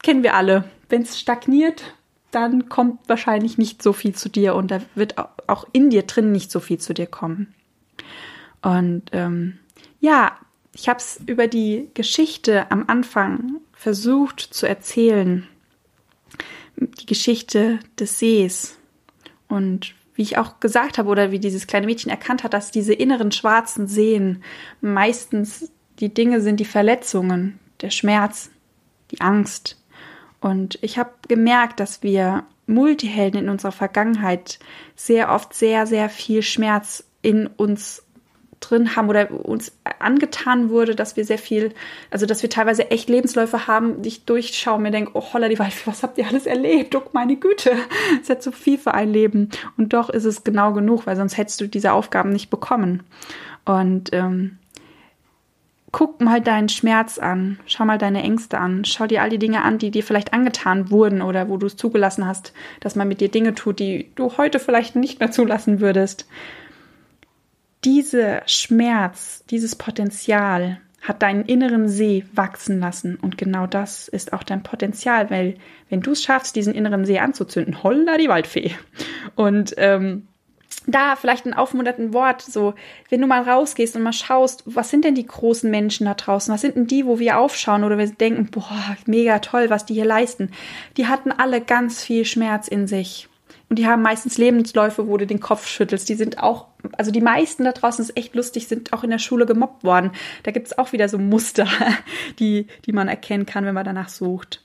kennen 0.03 0.23
wir 0.23 0.35
alle. 0.35 0.65
Wenn 0.89 1.03
es 1.03 1.19
stagniert, 1.19 1.95
dann 2.31 2.69
kommt 2.69 3.09
wahrscheinlich 3.09 3.59
nicht 3.59 3.83
so 3.83 3.93
viel 3.93 4.15
zu 4.15 4.29
dir 4.29 4.55
und 4.55 4.71
da 4.71 4.81
wird 4.95 5.17
auch 5.49 5.67
in 5.73 5.91
dir 5.91 6.03
drin 6.03 6.33
nicht 6.33 6.51
so 6.51 6.61
viel 6.61 6.79
zu 6.79 6.95
dir 6.95 7.07
kommen. 7.07 7.55
Und 8.63 9.05
ähm, 9.13 9.59
ja, 10.01 10.37
ich 10.73 10.89
habe 10.89 10.99
es 10.99 11.21
über 11.27 11.47
die 11.49 11.91
Geschichte 11.95 12.71
am 12.71 12.85
Anfang 12.87 13.61
versucht 13.81 14.41
zu 14.41 14.69
erzählen, 14.69 15.49
die 16.77 17.07
Geschichte 17.07 17.79
des 17.99 18.19
Sees. 18.19 18.77
Und 19.49 19.95
wie 20.15 20.21
ich 20.21 20.37
auch 20.37 20.61
gesagt 20.61 20.99
habe, 20.99 21.09
oder 21.09 21.31
wie 21.31 21.39
dieses 21.39 21.67
kleine 21.67 21.87
Mädchen 21.87 22.11
erkannt 22.11 22.45
hat, 22.45 22.53
dass 22.53 22.71
diese 22.71 22.93
inneren 22.93 23.33
schwarzen 23.33 23.87
Seen 23.87 24.43
meistens 24.83 25.73
die 25.99 26.13
Dinge 26.13 26.43
sind, 26.43 26.61
die 26.61 26.67
Verletzungen, 26.67 27.59
der 27.81 27.89
Schmerz, 27.89 28.51
die 29.13 29.23
Angst. 29.23 29.83
Und 30.43 30.79
ich 30.83 30.99
habe 30.99 31.13
gemerkt, 31.27 31.81
dass 31.81 32.03
wir 32.03 32.45
Multihelden 32.67 33.45
in 33.45 33.49
unserer 33.49 33.73
Vergangenheit 33.73 34.59
sehr 34.95 35.33
oft 35.33 35.55
sehr, 35.55 35.87
sehr 35.87 36.11
viel 36.11 36.43
Schmerz 36.43 37.03
in 37.23 37.47
uns 37.47 38.03
drin 38.61 38.95
haben 38.95 39.09
oder 39.09 39.31
uns 39.31 39.73
angetan 39.99 40.71
wurde, 40.71 40.95
dass 40.95 41.17
wir 41.17 41.25
sehr 41.25 41.39
viel, 41.39 41.73
also 42.11 42.27
dass 42.27 42.43
wir 42.43 42.51
teilweise 42.51 42.91
echt 42.91 43.09
Lebensläufe 43.09 43.67
haben, 43.67 44.03
die 44.03 44.09
ich 44.09 44.25
durchschaue 44.25 44.75
und 44.75 44.83
mir 44.83 44.91
denke, 44.91 45.13
oh 45.15 45.25
holla 45.33 45.49
die 45.49 45.59
Waldfee, 45.59 45.91
was 45.91 46.03
habt 46.03 46.19
ihr 46.19 46.27
alles 46.27 46.47
erlebt? 46.47 46.95
Oh 46.95 47.03
meine 47.13 47.37
Güte, 47.37 47.73
es 48.15 48.21
ist 48.23 48.29
ja 48.29 48.39
zu 48.39 48.53
viel 48.53 48.79
für 48.79 48.95
ein 48.95 49.13
Leben. 49.13 49.49
Und 49.77 49.93
doch 49.93 50.11
ist 50.11 50.25
es 50.25 50.45
genau 50.45 50.73
genug, 50.73 51.07
weil 51.07 51.17
sonst 51.17 51.37
hättest 51.37 51.61
du 51.61 51.67
diese 51.67 51.93
Aufgaben 51.93 52.31
nicht 52.31 52.51
bekommen. 52.51 53.03
Und 53.65 54.11
ähm, 54.13 54.59
guck 55.93 56.21
mal 56.21 56.41
deinen 56.41 56.69
Schmerz 56.69 57.19
an, 57.19 57.59
schau 57.67 57.85
mal 57.85 57.99
deine 57.99 58.23
Ängste 58.23 58.59
an, 58.59 58.85
schau 58.85 59.07
dir 59.07 59.23
all 59.23 59.31
die 59.31 59.39
Dinge 59.39 59.63
an, 59.63 59.79
die 59.79 59.91
dir 59.91 60.05
vielleicht 60.05 60.33
angetan 60.33 60.91
wurden 60.91 61.23
oder 61.23 61.49
wo 61.49 61.57
du 61.57 61.67
es 61.67 61.77
zugelassen 61.77 62.27
hast, 62.27 62.53
dass 62.81 62.95
man 62.95 63.09
mit 63.09 63.21
dir 63.21 63.29
Dinge 63.29 63.55
tut, 63.55 63.79
die 63.79 64.11
du 64.15 64.37
heute 64.37 64.61
vielleicht 64.61 64.97
nicht 64.97 65.19
mehr 65.19 65.31
zulassen 65.31 65.81
würdest 65.81 66.27
dieser 67.85 68.43
Schmerz, 68.47 69.45
dieses 69.51 69.77
Potenzial 69.77 70.81
hat 71.01 71.23
deinen 71.23 71.47
inneren 71.47 71.89
See 71.89 72.25
wachsen 72.33 72.79
lassen. 72.79 73.17
Und 73.17 73.39
genau 73.39 73.67
das 73.67 74.09
ist 74.09 74.33
auch 74.33 74.43
dein 74.43 74.63
Potenzial, 74.63 75.31
weil 75.31 75.57
wenn 75.89 76.03
du 76.03 76.13
es 76.13 76.23
schaffst, 76.23 76.57
diesen 76.57 76.75
inneren 76.75 77.07
See 77.07 77.19
anzuzünden, 77.19 77.83
holla 77.83 78.19
die 78.19 78.29
Waldfee. 78.29 78.73
Und 79.35 79.75
ähm, 79.79 80.29
da 80.87 81.17
vielleicht 81.17 81.47
ein 81.47 81.55
aufmunternden 81.55 82.13
Wort, 82.13 82.43
so, 82.43 82.75
wenn 83.09 83.21
du 83.21 83.27
mal 83.27 83.43
rausgehst 83.43 83.97
und 83.97 84.03
mal 84.03 84.13
schaust, 84.13 84.63
was 84.67 84.91
sind 84.91 85.05
denn 85.05 85.15
die 85.15 85.27
großen 85.27 85.71
Menschen 85.71 86.05
da 86.05 86.15
draußen? 86.15 86.53
Was 86.53 86.61
sind 86.61 86.77
denn 86.77 86.87
die, 86.87 87.07
wo 87.07 87.19
wir 87.19 87.39
aufschauen 87.39 87.85
oder 87.85 87.97
wir 87.97 88.07
denken, 88.07 88.51
boah, 88.51 88.97
mega 89.07 89.39
toll, 89.39 89.71
was 89.71 89.87
die 89.87 89.95
hier 89.95 90.05
leisten? 90.05 90.51
Die 90.97 91.07
hatten 91.07 91.33
alle 91.33 91.61
ganz 91.61 92.03
viel 92.03 92.25
Schmerz 92.25 92.69
in 92.69 92.87
sich. 92.87 93.30
Und 93.71 93.79
die 93.79 93.87
haben 93.87 94.03
meistens 94.03 94.37
Lebensläufe, 94.37 95.07
wo 95.07 95.17
du 95.17 95.29
den 95.29 95.39
Kopf 95.39 95.67
schüttelst. 95.69 96.09
Die 96.09 96.17
sind 96.17 96.43
auch, 96.43 96.67
also 96.99 97.13
die 97.13 97.21
meisten 97.21 97.65
da 97.65 97.71
draußen 97.71 98.05
ist 98.05 98.17
echt 98.17 98.35
lustig, 98.35 98.67
sind 98.67 98.93
auch 98.93 99.05
in 99.05 99.11
der 99.11 99.21
Schule 99.21 99.47
gemobbt 99.47 99.85
worden. 99.85 100.11
Da 100.43 100.51
gibt's 100.51 100.77
auch 100.77 100.93
wieder 100.93 101.09
so 101.09 101.19
Muster, 101.19 101.69
die, 102.41 102.67
die 102.85 102.93
man 102.93 103.07
erkennen 103.07 103.47
kann, 103.47 103.65
wenn 103.65 103.75
man 103.75 103.85
danach 103.85 104.09
sucht. 104.09 104.65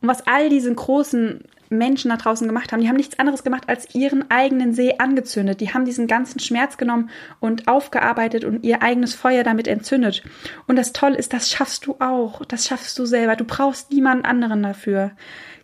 Und 0.00 0.08
was 0.08 0.28
all 0.28 0.48
diese 0.48 0.72
großen 0.72 1.42
Menschen 1.70 2.10
da 2.10 2.16
draußen 2.16 2.46
gemacht 2.46 2.70
haben, 2.70 2.80
die 2.80 2.88
haben 2.88 2.96
nichts 2.96 3.18
anderes 3.18 3.42
gemacht, 3.42 3.64
als 3.68 3.92
ihren 3.96 4.30
eigenen 4.30 4.72
See 4.72 4.94
angezündet. 4.98 5.60
Die 5.60 5.74
haben 5.74 5.84
diesen 5.84 6.06
ganzen 6.06 6.38
Schmerz 6.38 6.76
genommen 6.76 7.10
und 7.40 7.66
aufgearbeitet 7.66 8.44
und 8.44 8.62
ihr 8.62 8.82
eigenes 8.82 9.14
Feuer 9.14 9.42
damit 9.42 9.66
entzündet. 9.66 10.22
Und 10.68 10.76
das 10.76 10.92
Tolle 10.92 11.16
ist, 11.16 11.32
das 11.32 11.50
schaffst 11.50 11.86
du 11.86 11.96
auch. 11.98 12.44
Das 12.44 12.66
schaffst 12.66 12.96
du 12.98 13.06
selber. 13.06 13.34
Du 13.34 13.44
brauchst 13.44 13.90
niemanden 13.90 14.24
anderen 14.24 14.62
dafür. 14.62 15.10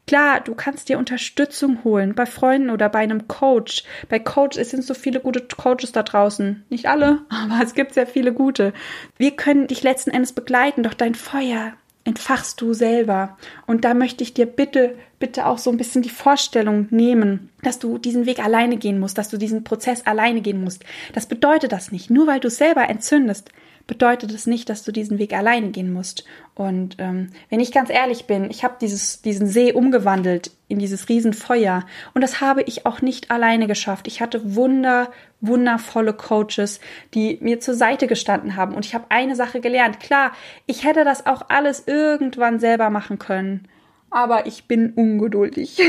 Klar, 0.07 0.41
du 0.41 0.55
kannst 0.55 0.89
dir 0.89 0.99
Unterstützung 0.99 1.85
holen 1.85 2.15
bei 2.15 2.27
Freunden 2.27 2.71
oder 2.71 2.89
bei 2.89 2.99
einem 2.99 3.29
Coach. 3.29 3.85
Bei 4.09 4.19
Coach, 4.19 4.59
es 4.59 4.71
sind 4.71 4.85
so 4.85 4.95
viele 4.95 5.21
gute 5.21 5.41
Coaches 5.41 5.93
da 5.93 6.03
draußen. 6.03 6.65
Nicht 6.69 6.87
alle, 6.87 7.21
aber 7.29 7.63
es 7.63 7.75
gibt 7.75 7.95
sehr 7.95 8.07
viele 8.07 8.33
gute. 8.33 8.73
Wir 9.17 9.33
können 9.33 9.69
dich 9.69 9.83
letzten 9.83 10.11
Endes 10.11 10.33
begleiten, 10.33 10.83
doch 10.83 10.95
dein 10.95 11.15
Feuer, 11.15 11.75
entfachst 12.05 12.61
du 12.61 12.75
selber. 12.75 13.39
Und 13.67 13.85
da 13.85 13.95
möchte 13.95 14.25
ich 14.25 14.35
dir 14.35 14.47
bitte, 14.47 14.97
bitte 15.21 15.47
auch 15.47 15.59
so 15.59 15.71
ein 15.71 15.77
bisschen 15.77 16.03
die 16.03 16.11
Vorstellung 16.11 16.89
nehmen, 16.91 17.51
dass 17.63 17.79
du 17.79 17.97
diesen 17.97 18.27
Weg 18.27 18.41
alleine 18.41 18.77
gehen 18.77 18.99
musst, 18.99 19.19
dass 19.19 19.29
du 19.29 19.39
diesen 19.39 19.63
Prozess 19.63 20.05
alleine 20.05 20.41
gehen 20.41 20.63
musst. 20.63 20.85
Das 21.15 21.27
bedeutet 21.27 21.71
das 21.71 21.93
nicht. 21.93 22.11
Nur 22.11 22.27
weil 22.27 22.41
du 22.41 22.51
selber 22.51 22.89
entzündest, 22.89 23.51
bedeutet 23.87 24.33
es 24.33 24.47
nicht, 24.47 24.69
dass 24.69 24.85
du 24.85 24.93
diesen 24.93 25.19
Weg 25.19 25.35
alleine 25.35 25.71
gehen 25.71 25.93
musst. 25.93 26.25
Und 26.55 26.97
ähm, 26.99 27.31
wenn 27.51 27.61
ich 27.61 27.73
ganz 27.73 27.91
ehrlich 27.91 28.27
bin, 28.27 28.51
ich 28.51 28.65
habe 28.65 28.77
diesen 28.79 29.47
See 29.47 29.73
umgewandelt 29.73 30.51
in 30.69 30.79
dieses 30.79 31.09
Riesenfeuer 31.09 31.85
und 32.15 32.23
das 32.23 32.41
habe 32.41 32.63
ich 32.63 32.87
auch 32.87 33.03
nicht 33.03 33.31
alleine 33.31 33.67
geschafft. 33.67 34.07
Ich 34.07 34.21
hatte 34.21 34.55
wunder 34.55 35.11
wundervolle 35.41 36.15
Coaches, 36.15 36.81
die 37.15 37.39
mir 37.41 37.61
zur 37.61 37.75
Seite 37.75 38.07
gestanden 38.07 38.57
haben 38.57 38.75
und 38.75 38.87
ich 38.87 38.95
habe 38.95 39.07
eine 39.09 39.37
Sache 39.37 39.61
gelernt. 39.61 40.01
Klar, 40.01 40.33
ich 40.67 40.85
hätte 40.85 41.05
das 41.05 41.27
auch 41.27 41.47
alles 41.49 41.85
irgendwann 41.87 42.61
selber 42.61 42.91
machen 42.91 43.19
können, 43.19 43.69
aber 44.09 44.47
ich 44.47 44.69
bin 44.69 44.93
ungeduldig. 44.93 45.81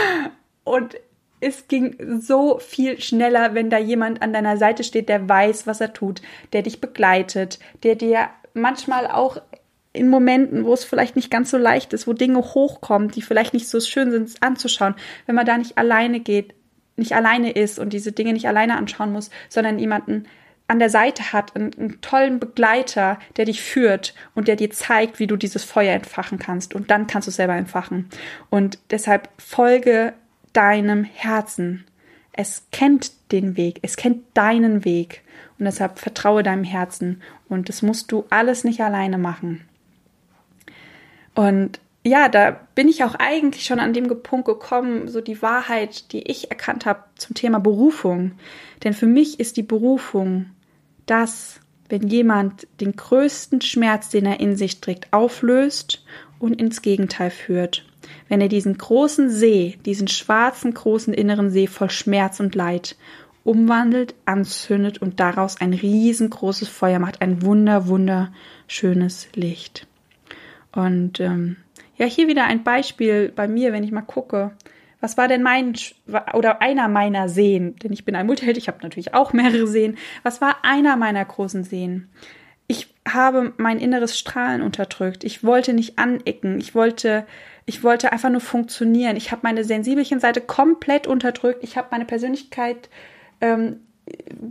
und 0.64 0.96
es 1.40 1.68
ging 1.68 2.20
so 2.20 2.58
viel 2.58 3.00
schneller, 3.00 3.54
wenn 3.54 3.70
da 3.70 3.78
jemand 3.78 4.22
an 4.22 4.32
deiner 4.32 4.56
Seite 4.56 4.84
steht, 4.84 5.08
der 5.08 5.28
weiß, 5.28 5.66
was 5.66 5.80
er 5.80 5.92
tut, 5.92 6.22
der 6.52 6.62
dich 6.62 6.80
begleitet, 6.80 7.58
der 7.82 7.94
dir 7.94 8.28
manchmal 8.54 9.06
auch 9.06 9.40
in 9.92 10.08
Momenten, 10.08 10.64
wo 10.64 10.74
es 10.74 10.84
vielleicht 10.84 11.16
nicht 11.16 11.30
ganz 11.30 11.50
so 11.50 11.58
leicht 11.58 11.92
ist, 11.92 12.06
wo 12.06 12.12
Dinge 12.12 12.38
hochkommen, 12.38 13.10
die 13.10 13.22
vielleicht 13.22 13.54
nicht 13.54 13.68
so 13.68 13.80
schön 13.80 14.10
sind 14.10 14.42
anzuschauen, 14.42 14.94
wenn 15.26 15.34
man 15.34 15.46
da 15.46 15.56
nicht 15.56 15.78
alleine 15.78 16.20
geht, 16.20 16.54
nicht 16.96 17.14
alleine 17.14 17.50
ist 17.52 17.78
und 17.78 17.92
diese 17.92 18.12
Dinge 18.12 18.32
nicht 18.32 18.48
alleine 18.48 18.76
anschauen 18.76 19.12
muss, 19.12 19.30
sondern 19.48 19.78
jemanden 19.78 20.26
an 20.68 20.78
der 20.78 20.90
Seite 20.90 21.32
hat, 21.32 21.54
einen, 21.54 21.72
einen, 21.78 22.00
tollen 22.00 22.40
Begleiter, 22.40 23.18
der 23.36 23.44
dich 23.44 23.62
führt 23.62 24.14
und 24.34 24.48
der 24.48 24.56
dir 24.56 24.70
zeigt, 24.70 25.18
wie 25.18 25.26
du 25.26 25.36
dieses 25.36 25.64
Feuer 25.64 25.94
entfachen 25.94 26.38
kannst. 26.38 26.74
Und 26.74 26.90
dann 26.90 27.06
kannst 27.06 27.28
du 27.28 27.30
es 27.30 27.36
selber 27.36 27.54
entfachen. 27.54 28.08
Und 28.50 28.78
deshalb 28.90 29.28
folge 29.38 30.14
deinem 30.56 31.04
Herzen. 31.04 31.84
Es 32.32 32.64
kennt 32.72 33.12
den 33.32 33.56
Weg, 33.56 33.80
es 33.82 33.96
kennt 33.96 34.24
deinen 34.34 34.84
Weg 34.84 35.22
und 35.58 35.64
deshalb 35.64 35.98
vertraue 35.98 36.42
deinem 36.42 36.64
Herzen 36.64 37.22
und 37.48 37.68
das 37.68 37.82
musst 37.82 38.12
du 38.12 38.24
alles 38.30 38.64
nicht 38.64 38.80
alleine 38.80 39.18
machen. 39.18 39.62
Und 41.34 41.80
ja, 42.04 42.28
da 42.28 42.60
bin 42.74 42.88
ich 42.88 43.04
auch 43.04 43.16
eigentlich 43.16 43.64
schon 43.64 43.80
an 43.80 43.92
dem 43.92 44.06
Punkt 44.22 44.46
gekommen, 44.46 45.08
so 45.08 45.20
die 45.20 45.42
Wahrheit, 45.42 46.12
die 46.12 46.22
ich 46.22 46.50
erkannt 46.50 46.86
habe 46.86 47.02
zum 47.16 47.34
Thema 47.34 47.58
Berufung. 47.58 48.32
Denn 48.84 48.94
für 48.94 49.06
mich 49.06 49.40
ist 49.40 49.56
die 49.56 49.64
Berufung 49.64 50.50
das, 51.04 51.60
wenn 51.88 52.06
jemand 52.06 52.68
den 52.80 52.94
größten 52.94 53.60
Schmerz, 53.60 54.08
den 54.08 54.24
er 54.24 54.40
in 54.40 54.56
sich 54.56 54.80
trägt, 54.80 55.12
auflöst 55.12 56.04
und 56.38 56.60
ins 56.60 56.80
Gegenteil 56.80 57.30
führt 57.30 57.85
wenn 58.28 58.40
er 58.40 58.48
diesen 58.48 58.76
großen 58.76 59.30
See, 59.30 59.78
diesen 59.84 60.08
schwarzen 60.08 60.74
großen 60.74 61.14
inneren 61.14 61.50
See 61.50 61.66
voll 61.66 61.90
Schmerz 61.90 62.40
und 62.40 62.54
Leid 62.54 62.96
umwandelt, 63.44 64.14
anzündet 64.24 65.00
und 65.00 65.20
daraus 65.20 65.60
ein 65.60 65.72
riesengroßes 65.72 66.68
Feuer 66.68 66.98
macht, 66.98 67.22
ein 67.22 67.42
wunder, 67.42 67.86
wunderschönes 67.86 69.28
Licht. 69.34 69.86
Und 70.72 71.20
ähm, 71.20 71.56
ja, 71.96 72.06
hier 72.06 72.28
wieder 72.28 72.44
ein 72.44 72.64
Beispiel 72.64 73.32
bei 73.34 73.46
mir, 73.48 73.72
wenn 73.72 73.84
ich 73.84 73.92
mal 73.92 74.02
gucke, 74.02 74.50
was 75.00 75.16
war 75.16 75.28
denn 75.28 75.42
mein 75.42 75.74
oder 76.34 76.60
einer 76.60 76.88
meiner 76.88 77.28
Seen? 77.28 77.76
Denn 77.76 77.92
ich 77.92 78.04
bin 78.04 78.16
ein 78.16 78.26
Multiheld, 78.26 78.56
ich 78.56 78.68
habe 78.68 78.82
natürlich 78.82 79.14
auch 79.14 79.32
mehrere 79.32 79.66
Seen. 79.66 79.96
Was 80.22 80.40
war 80.40 80.64
einer 80.64 80.96
meiner 80.96 81.24
großen 81.24 81.64
Seen? 81.64 82.08
Ich 82.66 82.92
habe 83.08 83.52
mein 83.58 83.78
inneres 83.78 84.18
Strahlen 84.18 84.62
unterdrückt. 84.62 85.22
Ich 85.22 85.44
wollte 85.44 85.72
nicht 85.72 85.98
anecken. 85.98 86.58
Ich 86.58 86.74
wollte 86.74 87.26
ich 87.66 87.82
wollte 87.82 88.12
einfach 88.12 88.30
nur 88.30 88.40
funktionieren. 88.40 89.16
Ich 89.16 89.32
habe 89.32 89.40
meine 89.42 89.64
sensibelchen 89.64 90.20
Seite 90.20 90.40
komplett 90.40 91.06
unterdrückt. 91.06 91.62
Ich 91.62 91.76
habe 91.76 91.88
meine 91.90 92.04
Persönlichkeit 92.04 92.88
ähm, 93.40 93.80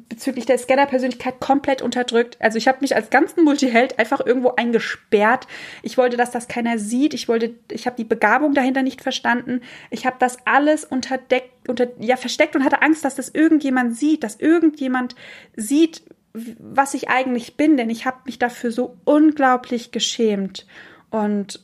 bezüglich 0.09 0.45
der 0.45 0.57
Scanner-Persönlichkeit 0.57 1.39
komplett 1.39 1.81
unterdrückt. 1.81 2.35
Also 2.41 2.57
ich 2.57 2.67
habe 2.67 2.79
mich 2.81 2.93
als 2.93 3.09
ganzen 3.09 3.45
Multiheld 3.45 3.97
einfach 3.99 4.25
irgendwo 4.25 4.49
eingesperrt. 4.49 5.47
Ich 5.81 5.97
wollte, 5.97 6.17
dass 6.17 6.31
das 6.31 6.49
keiner 6.49 6.77
sieht. 6.77 7.13
Ich 7.13 7.29
wollte, 7.29 7.53
ich 7.71 7.85
habe 7.87 7.95
die 7.95 8.03
Begabung 8.03 8.53
dahinter 8.53 8.83
nicht 8.83 9.01
verstanden. 9.01 9.61
Ich 9.91 10.05
habe 10.05 10.17
das 10.19 10.39
alles 10.45 10.83
unterdeckt, 10.83 11.69
unter, 11.69 11.87
ja 11.99 12.17
versteckt 12.17 12.57
und 12.57 12.65
hatte 12.65 12.81
Angst, 12.81 13.05
dass 13.05 13.15
das 13.15 13.29
irgendjemand 13.29 13.95
sieht, 13.95 14.25
dass 14.25 14.35
irgendjemand 14.35 15.15
sieht, 15.55 16.03
was 16.33 16.93
ich 16.93 17.07
eigentlich 17.09 17.55
bin, 17.55 17.77
denn 17.77 17.89
ich 17.89 18.05
habe 18.05 18.17
mich 18.25 18.37
dafür 18.37 18.71
so 18.71 18.97
unglaublich 19.05 19.91
geschämt. 19.91 20.67
Und 21.11 21.63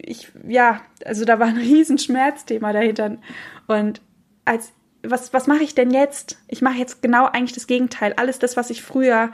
ich, 0.00 0.32
ja, 0.46 0.80
also 1.04 1.24
da 1.24 1.38
war 1.38 1.48
ein 1.48 1.56
riesen 1.58 1.98
Schmerzthema 1.98 2.72
dahinter. 2.72 3.16
Und 3.66 4.00
als, 4.44 4.72
was, 5.02 5.32
was 5.32 5.46
mache 5.46 5.62
ich 5.62 5.74
denn 5.74 5.90
jetzt? 5.90 6.38
Ich 6.48 6.62
mache 6.62 6.78
jetzt 6.78 7.02
genau 7.02 7.26
eigentlich 7.26 7.52
das 7.52 7.66
Gegenteil. 7.66 8.14
Alles 8.16 8.38
das, 8.38 8.56
was 8.56 8.70
ich 8.70 8.82
früher 8.82 9.32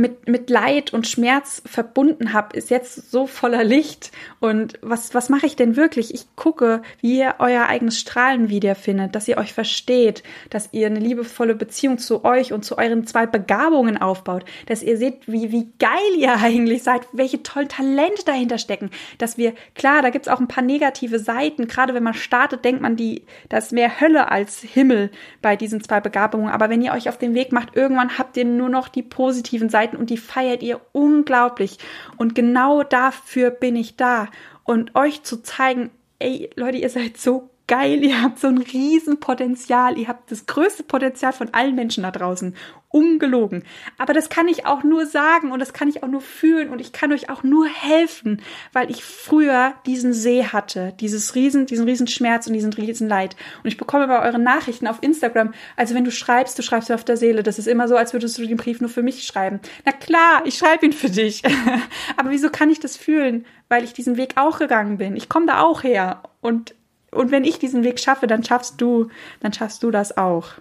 mit, 0.00 0.28
mit 0.28 0.50
Leid 0.50 0.92
und 0.92 1.06
Schmerz 1.06 1.62
verbunden 1.66 2.32
habe, 2.32 2.56
ist 2.56 2.70
jetzt 2.70 3.10
so 3.10 3.26
voller 3.26 3.62
Licht. 3.62 4.10
Und 4.40 4.78
was, 4.82 5.14
was 5.14 5.28
mache 5.28 5.46
ich 5.46 5.56
denn 5.56 5.76
wirklich? 5.76 6.14
Ich 6.14 6.34
gucke, 6.36 6.82
wie 7.00 7.18
ihr 7.18 7.34
euer 7.38 7.66
eigenes 7.66 7.98
Strahlen 7.98 8.48
wiederfindet, 8.48 9.14
dass 9.14 9.28
ihr 9.28 9.36
euch 9.36 9.52
versteht, 9.52 10.22
dass 10.48 10.70
ihr 10.72 10.86
eine 10.86 11.00
liebevolle 11.00 11.54
Beziehung 11.54 11.98
zu 11.98 12.24
euch 12.24 12.52
und 12.52 12.64
zu 12.64 12.78
euren 12.78 13.06
zwei 13.06 13.26
Begabungen 13.26 13.98
aufbaut, 13.98 14.44
dass 14.66 14.82
ihr 14.82 14.96
seht, 14.96 15.26
wie, 15.26 15.52
wie 15.52 15.68
geil 15.78 15.90
ihr 16.16 16.34
eigentlich 16.42 16.82
seid, 16.82 17.02
welche 17.12 17.42
tollen 17.42 17.68
Talente 17.68 18.24
dahinter 18.24 18.58
stecken, 18.58 18.90
dass 19.18 19.36
wir, 19.36 19.52
klar, 19.74 20.02
da 20.02 20.10
gibt's 20.10 20.28
auch 20.28 20.40
ein 20.40 20.48
paar 20.48 20.64
negative 20.64 21.18
Seiten, 21.18 21.68
gerade 21.68 21.94
wenn 21.94 22.02
man 22.02 22.14
startet, 22.14 22.64
denkt 22.64 22.80
man, 22.80 22.96
die, 22.96 23.24
das 23.48 23.66
ist 23.66 23.72
mehr 23.72 24.00
Hölle 24.00 24.30
als 24.30 24.60
Himmel 24.60 25.10
bei 25.42 25.56
diesen 25.56 25.82
zwei 25.84 26.00
Begabungen, 26.00 26.48
aber 26.48 26.70
wenn 26.70 26.82
ihr 26.82 26.92
euch 26.92 27.08
auf 27.08 27.18
den 27.18 27.34
Weg 27.34 27.52
macht, 27.52 27.76
irgendwann 27.76 28.18
habt 28.18 28.36
ihr 28.36 28.44
nur 28.46 28.70
noch 28.70 28.88
die 28.88 29.02
positiven 29.02 29.68
Seiten 29.68 29.89
Seiten 29.90 29.96
und 29.96 30.10
die 30.10 30.16
feiert 30.16 30.62
ihr 30.62 30.80
unglaublich. 30.92 31.78
Und 32.16 32.34
genau 32.34 32.82
dafür 32.82 33.50
bin 33.50 33.76
ich 33.76 33.96
da. 33.96 34.28
Und 34.64 34.94
euch 34.94 35.22
zu 35.22 35.42
zeigen, 35.42 35.90
ey, 36.18 36.50
Leute, 36.54 36.78
ihr 36.78 36.90
seid 36.90 37.16
so 37.16 37.50
geil, 37.70 38.02
ihr 38.02 38.20
habt 38.20 38.40
so 38.40 38.48
ein 38.48 38.58
Riesenpotenzial, 38.58 39.96
ihr 39.96 40.08
habt 40.08 40.32
das 40.32 40.46
größte 40.46 40.82
Potenzial 40.82 41.32
von 41.32 41.54
allen 41.54 41.76
Menschen 41.76 42.02
da 42.02 42.10
draußen. 42.10 42.56
Ungelogen. 42.88 43.62
Aber 43.96 44.12
das 44.12 44.28
kann 44.28 44.48
ich 44.48 44.66
auch 44.66 44.82
nur 44.82 45.06
sagen 45.06 45.52
und 45.52 45.60
das 45.60 45.72
kann 45.72 45.86
ich 45.86 46.02
auch 46.02 46.08
nur 46.08 46.20
fühlen 46.20 46.70
und 46.70 46.80
ich 46.80 46.90
kann 46.90 47.12
euch 47.12 47.30
auch 47.30 47.44
nur 47.44 47.68
helfen, 47.68 48.42
weil 48.72 48.90
ich 48.90 49.04
früher 49.04 49.74
diesen 49.86 50.12
See 50.12 50.44
hatte, 50.44 50.94
dieses 50.98 51.36
Riesen, 51.36 51.66
diesen 51.66 51.84
Riesenschmerz 51.84 52.48
und 52.48 52.54
diesen 52.54 52.72
Riesenleid. 52.72 53.36
Und 53.62 53.68
ich 53.68 53.76
bekomme 53.76 54.08
bei 54.08 54.20
euren 54.20 54.42
Nachrichten 54.42 54.88
auf 54.88 54.98
Instagram, 55.00 55.54
also 55.76 55.94
wenn 55.94 56.04
du 56.04 56.10
schreibst, 56.10 56.58
du 56.58 56.62
schreibst 56.62 56.90
auf 56.90 57.04
der 57.04 57.16
Seele. 57.16 57.44
Das 57.44 57.60
ist 57.60 57.68
immer 57.68 57.86
so, 57.86 57.94
als 57.94 58.12
würdest 58.12 58.36
du 58.36 58.44
den 58.44 58.56
Brief 58.56 58.80
nur 58.80 58.90
für 58.90 59.04
mich 59.04 59.22
schreiben. 59.22 59.60
Na 59.84 59.92
klar, 59.92 60.42
ich 60.44 60.58
schreibe 60.58 60.86
ihn 60.86 60.92
für 60.92 61.10
dich. 61.10 61.44
Aber 62.16 62.30
wieso 62.30 62.50
kann 62.50 62.70
ich 62.70 62.80
das 62.80 62.96
fühlen? 62.96 63.46
Weil 63.68 63.84
ich 63.84 63.92
diesen 63.92 64.16
Weg 64.16 64.32
auch 64.34 64.58
gegangen 64.58 64.98
bin. 64.98 65.14
Ich 65.14 65.28
komme 65.28 65.46
da 65.46 65.60
auch 65.60 65.84
her 65.84 66.24
und 66.40 66.74
und 67.10 67.30
wenn 67.30 67.44
ich 67.44 67.58
diesen 67.58 67.84
Weg 67.84 67.98
schaffe, 68.00 68.26
dann 68.26 68.44
schaffst 68.44 68.80
du, 68.80 69.08
dann 69.40 69.52
schaffst 69.52 69.82
du 69.82 69.90
das 69.90 70.16
auch. 70.16 70.52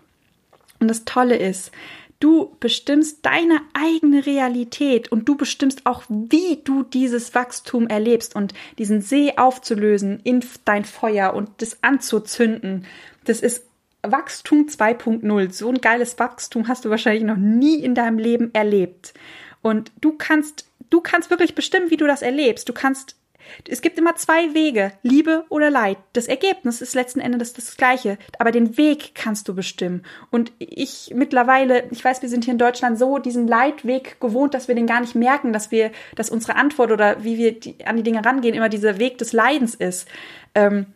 Und 0.80 0.88
das 0.88 1.06
Tolle 1.06 1.38
ist, 1.38 1.72
du 2.20 2.56
bestimmst 2.60 3.26
deine 3.26 3.62
eigene 3.74 4.26
Realität 4.26 5.12
und 5.12 5.28
du 5.28 5.36
bestimmst 5.36 5.86
auch, 5.86 6.04
wie 6.08 6.60
du 6.64 6.84
dieses 6.84 7.36
Wachstum 7.36 7.88
erlebst 7.88 8.36
und 8.36 8.54
diesen 8.78 9.02
See 9.02 9.34
aufzulösen 9.38 10.20
in 10.24 10.44
dein 10.66 10.86
Feuer 10.86 11.34
und 11.34 11.50
das 11.58 11.84
anzuzünden. 11.84 12.86
Das 13.26 13.42
ist 13.42 13.66
Wachstum 14.02 14.68
2.0. 14.68 15.52
So 15.52 15.70
ein 15.70 15.82
geiles 15.82 16.18
Wachstum 16.20 16.68
hast 16.68 16.86
du 16.86 16.90
wahrscheinlich 16.90 17.24
noch 17.24 17.38
nie 17.38 17.76
in 17.76 17.96
deinem 17.96 18.18
Leben 18.18 18.54
erlebt. 18.54 19.14
Und 19.62 19.92
du 20.00 20.14
kannst, 20.14 20.66
du 20.90 21.02
kannst 21.02 21.30
wirklich 21.30 21.56
bestimmen, 21.56 21.92
wie 21.92 21.98
du 21.98 22.08
das 22.08 22.22
erlebst. 22.22 22.70
Du 22.70 22.74
kannst 22.74 23.19
es 23.68 23.82
gibt 23.82 23.98
immer 23.98 24.16
zwei 24.16 24.54
Wege, 24.54 24.92
Liebe 25.04 25.46
oder 25.50 25.70
Leid. 25.70 25.98
Das 26.14 26.28
Ergebnis 26.28 26.82
ist 26.82 26.96
letzten 26.96 27.20
Endes 27.20 27.54
das, 27.54 27.78
gleiche, 27.78 28.18
aber 28.38 28.52
den 28.52 28.78
Weg 28.78 29.16
kannst 29.16 29.48
du 29.48 29.56
bestimmen. 29.56 30.04
Und 30.32 30.52
ich 30.60 31.12
mittlerweile, 31.16 31.88
ich 31.92 32.04
weiß, 32.04 32.22
wir 32.22 32.30
sind 32.30 32.46
hier 32.46 32.54
in 32.54 32.60
Deutschland 32.60 32.98
so 32.98 33.18
diesen 33.18 33.48
Leidweg 33.48 34.20
gewohnt, 34.20 34.54
dass 34.54 34.68
wir 34.68 34.76
den 34.76 34.88
gar 34.88 35.02
nicht 35.02 35.16
merken, 35.16 35.54
dass 35.54 35.72
wir, 35.72 35.92
dass 36.16 36.30
unsere 36.30 36.56
Antwort 36.56 36.92
oder 36.92 37.24
wie 37.24 37.38
wir 37.38 37.60
die, 37.60 37.76
an 37.86 37.98
die 37.98 38.04
Dinge 38.04 38.24
rangehen, 38.26 38.56
immer 38.56 38.70
dieser 38.70 39.00
Weg 39.00 39.18
des 39.18 39.34
Leidens 39.34 39.76
ist. 39.76 40.08
Ähm, 40.56 40.88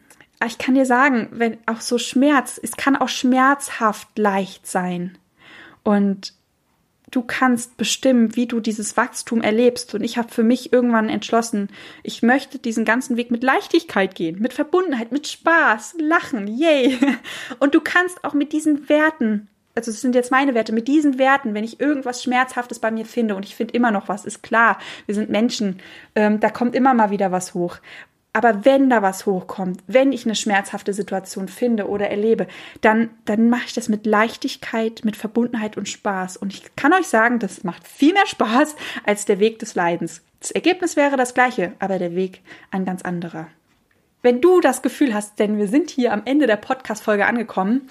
ich 0.46 0.58
kann 0.58 0.76
dir 0.76 0.86
sagen, 0.86 1.30
wenn 1.32 1.58
auch 1.66 1.82
so 1.82 1.98
Schmerz, 1.98 2.60
es 2.62 2.76
kann 2.76 2.96
auch 2.96 3.10
schmerzhaft 3.10 4.18
leicht 4.18 4.68
sein. 4.68 5.18
Und 5.84 6.34
du 7.16 7.22
kannst 7.22 7.78
bestimmen, 7.78 8.36
wie 8.36 8.48
du 8.48 8.60
dieses 8.60 8.98
Wachstum 8.98 9.42
erlebst. 9.42 9.94
Und 9.94 10.04
ich 10.04 10.18
habe 10.18 10.30
für 10.30 10.44
mich 10.44 10.74
irgendwann 10.74 11.10
entschlossen, 11.10 11.70
ich 12.02 12.24
möchte 12.24 12.60
diesen 12.60 12.86
ganzen 12.86 13.18
Weg 13.18 13.32
mit 13.32 13.44
Leichtigkeit 13.44 14.16
gehen, 14.16 14.40
mit 14.40 14.54
Verbundenheit, 14.54 15.12
mit 15.12 15.28
Spaß, 15.28 15.96
Lachen, 16.00 16.48
yay. 16.48 16.98
Und 17.60 17.76
du 17.76 17.82
kannst 17.82 18.24
auch 18.24 18.34
mit 18.34 18.52
diesen 18.52 18.90
Werten, 18.90 19.48
also 19.76 19.92
es 19.92 20.02
sind 20.02 20.16
jetzt 20.16 20.32
meine 20.32 20.54
Werte, 20.54 20.74
mit 20.74 20.88
diesen 20.88 21.18
Werten, 21.18 21.54
wenn 21.54 21.64
ich 21.64 21.80
irgendwas 21.80 22.22
Schmerzhaftes 22.24 22.80
bei 22.80 22.92
mir 22.92 23.06
finde 23.06 23.36
und 23.36 23.44
ich 23.44 23.56
finde 23.56 23.74
immer 23.74 23.90
noch 23.90 24.08
was, 24.08 24.24
ist 24.24 24.44
klar, 24.44 24.78
wir 25.08 25.16
sind 25.16 25.32
Menschen, 25.32 25.80
ähm, 26.14 26.40
da 26.40 26.50
kommt 26.52 26.76
immer 26.76 26.94
mal 26.94 27.10
wieder 27.10 27.32
was 27.32 27.56
hoch. 27.56 27.78
Aber 28.36 28.66
wenn 28.66 28.90
da 28.90 29.04
was 29.04 29.28
hochkommt, 29.28 29.84
wenn 29.86 30.12
ich 30.12 30.26
eine 30.26 30.34
schmerzhafte 30.34 30.92
Situation 30.92 31.48
finde 31.48 31.88
oder 31.88 32.10
erlebe, 32.10 32.48
dann, 32.82 33.12
dann 33.26 33.50
mache 33.50 33.66
ich 33.68 33.74
das 33.74 33.90
mit 33.90 34.08
Leichtigkeit, 34.08 35.02
mit 35.04 35.16
Verbundenheit 35.16 35.78
und 35.78 35.88
Spaß. 35.88 36.38
Und 36.38 36.52
ich 36.52 36.76
kann 36.76 36.94
euch 36.94 37.08
sagen, 37.08 37.38
das 37.38 37.64
macht 37.64 37.88
viel 37.88 38.14
mehr 38.14 38.26
Spaß 38.26 38.76
als 39.06 39.26
der 39.26 39.40
Weg 39.40 39.60
des 39.60 39.76
Leidens. 39.76 40.24
Das 40.40 40.50
Ergebnis 40.50 40.96
wäre 40.96 41.16
das 41.16 41.36
gleiche, 41.36 41.74
aber 41.78 42.00
der 42.00 42.16
Weg 42.16 42.42
ein 42.72 42.86
ganz 42.86 43.04
anderer. 43.04 43.48
Wenn 44.24 44.42
du 44.42 44.62
das 44.62 44.82
Gefühl 44.82 45.14
hast, 45.14 45.38
denn 45.38 45.58
wir 45.58 45.68
sind 45.68 45.92
hier 45.92 46.12
am 46.12 46.24
Ende 46.26 46.48
der 46.48 46.56
Podcast-Folge 46.56 47.26
angekommen, 47.26 47.88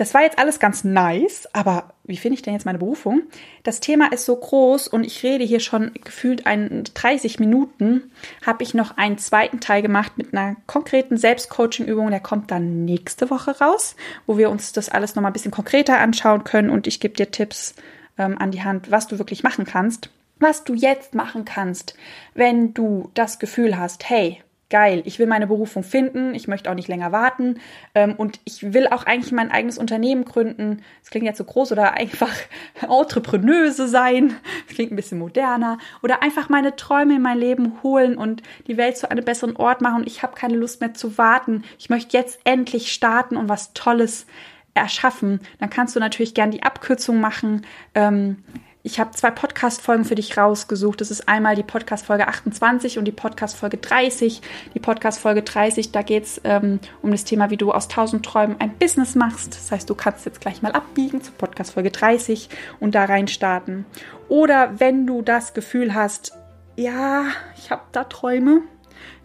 das 0.00 0.14
war 0.14 0.22
jetzt 0.22 0.38
alles 0.38 0.58
ganz 0.58 0.82
nice, 0.82 1.46
aber 1.52 1.92
wie 2.04 2.16
finde 2.16 2.36
ich 2.36 2.40
denn 2.40 2.54
jetzt 2.54 2.64
meine 2.64 2.78
Berufung? 2.78 3.24
Das 3.64 3.80
Thema 3.80 4.10
ist 4.10 4.24
so 4.24 4.34
groß 4.34 4.88
und 4.88 5.04
ich 5.04 5.22
rede 5.22 5.44
hier 5.44 5.60
schon 5.60 5.92
gefühlt 5.92 6.46
ein 6.46 6.84
30 6.94 7.38
Minuten. 7.38 8.10
Habe 8.46 8.62
ich 8.62 8.72
noch 8.72 8.96
einen 8.96 9.18
zweiten 9.18 9.60
Teil 9.60 9.82
gemacht 9.82 10.12
mit 10.16 10.32
einer 10.32 10.56
konkreten 10.66 11.18
Selbstcoaching-Übung. 11.18 12.08
Der 12.08 12.20
kommt 12.20 12.50
dann 12.50 12.86
nächste 12.86 13.28
Woche 13.28 13.58
raus, 13.58 13.94
wo 14.26 14.38
wir 14.38 14.48
uns 14.48 14.72
das 14.72 14.88
alles 14.88 15.16
noch 15.16 15.22
mal 15.22 15.28
ein 15.28 15.34
bisschen 15.34 15.50
konkreter 15.50 15.98
anschauen 15.98 16.44
können 16.44 16.70
und 16.70 16.86
ich 16.86 17.00
gebe 17.00 17.12
dir 17.12 17.30
Tipps 17.30 17.74
ähm, 18.16 18.38
an 18.38 18.52
die 18.52 18.64
Hand, 18.64 18.90
was 18.90 19.06
du 19.06 19.18
wirklich 19.18 19.42
machen 19.42 19.66
kannst. 19.66 20.08
Was 20.38 20.64
du 20.64 20.72
jetzt 20.72 21.14
machen 21.14 21.44
kannst, 21.44 21.94
wenn 22.32 22.72
du 22.72 23.10
das 23.12 23.38
Gefühl 23.38 23.76
hast, 23.76 24.08
hey, 24.08 24.42
geil, 24.70 25.02
ich 25.04 25.18
will 25.18 25.26
meine 25.26 25.46
Berufung 25.46 25.82
finden, 25.82 26.34
ich 26.34 26.48
möchte 26.48 26.70
auch 26.70 26.74
nicht 26.74 26.88
länger 26.88 27.12
warten 27.12 27.60
ähm, 27.94 28.14
und 28.16 28.40
ich 28.44 28.72
will 28.72 28.86
auch 28.86 29.04
eigentlich 29.04 29.32
mein 29.32 29.50
eigenes 29.50 29.76
Unternehmen 29.76 30.24
gründen. 30.24 30.82
Das 31.00 31.10
klingt 31.10 31.26
jetzt 31.26 31.38
so 31.38 31.44
groß 31.44 31.72
oder 31.72 31.94
einfach 31.94 32.32
Entrepreneuse 32.80 33.88
sein, 33.88 34.34
das 34.66 34.76
klingt 34.76 34.92
ein 34.92 34.96
bisschen 34.96 35.18
moderner 35.18 35.78
oder 36.02 36.22
einfach 36.22 36.48
meine 36.48 36.76
Träume 36.76 37.16
in 37.16 37.22
mein 37.22 37.38
Leben 37.38 37.82
holen 37.82 38.16
und 38.16 38.42
die 38.66 38.76
Welt 38.76 38.96
zu 38.96 39.10
einem 39.10 39.24
besseren 39.24 39.56
Ort 39.56 39.80
machen. 39.80 40.04
Ich 40.06 40.22
habe 40.22 40.34
keine 40.34 40.56
Lust 40.56 40.80
mehr 40.80 40.94
zu 40.94 41.18
warten. 41.18 41.64
Ich 41.78 41.90
möchte 41.90 42.16
jetzt 42.16 42.40
endlich 42.44 42.92
starten 42.92 43.36
und 43.36 43.48
was 43.48 43.72
Tolles 43.74 44.26
erschaffen. 44.74 45.40
Dann 45.58 45.70
kannst 45.70 45.96
du 45.96 46.00
natürlich 46.00 46.34
gern 46.34 46.50
die 46.50 46.62
Abkürzung 46.62 47.20
machen. 47.20 47.66
Ähm, 47.94 48.44
ich 48.82 48.98
habe 48.98 49.10
zwei 49.10 49.30
Podcast-Folgen 49.30 50.04
für 50.04 50.14
dich 50.14 50.38
rausgesucht. 50.38 51.00
Das 51.00 51.10
ist 51.10 51.28
einmal 51.28 51.54
die 51.54 51.62
Podcast-Folge 51.62 52.28
28 52.28 52.98
und 52.98 53.04
die 53.04 53.12
Podcast-Folge 53.12 53.76
30. 53.76 54.40
Die 54.74 54.80
Podcast-Folge 54.80 55.42
30, 55.42 55.92
da 55.92 56.00
geht 56.00 56.24
es 56.24 56.40
ähm, 56.44 56.80
um 57.02 57.10
das 57.10 57.24
Thema, 57.24 57.50
wie 57.50 57.58
du 57.58 57.72
aus 57.72 57.88
tausend 57.88 58.24
Träumen 58.24 58.56
ein 58.58 58.78
Business 58.78 59.14
machst. 59.14 59.54
Das 59.54 59.70
heißt, 59.70 59.90
du 59.90 59.94
kannst 59.94 60.24
jetzt 60.24 60.40
gleich 60.40 60.62
mal 60.62 60.72
abbiegen 60.72 61.20
zur 61.20 61.34
Podcast-Folge 61.34 61.90
30 61.90 62.48
und 62.80 62.94
da 62.94 63.04
rein 63.04 63.28
starten. 63.28 63.84
Oder 64.28 64.80
wenn 64.80 65.06
du 65.06 65.20
das 65.20 65.52
Gefühl 65.52 65.94
hast, 65.94 66.32
ja, 66.76 67.24
ich 67.58 67.70
habe 67.70 67.82
da 67.92 68.04
Träume, 68.04 68.62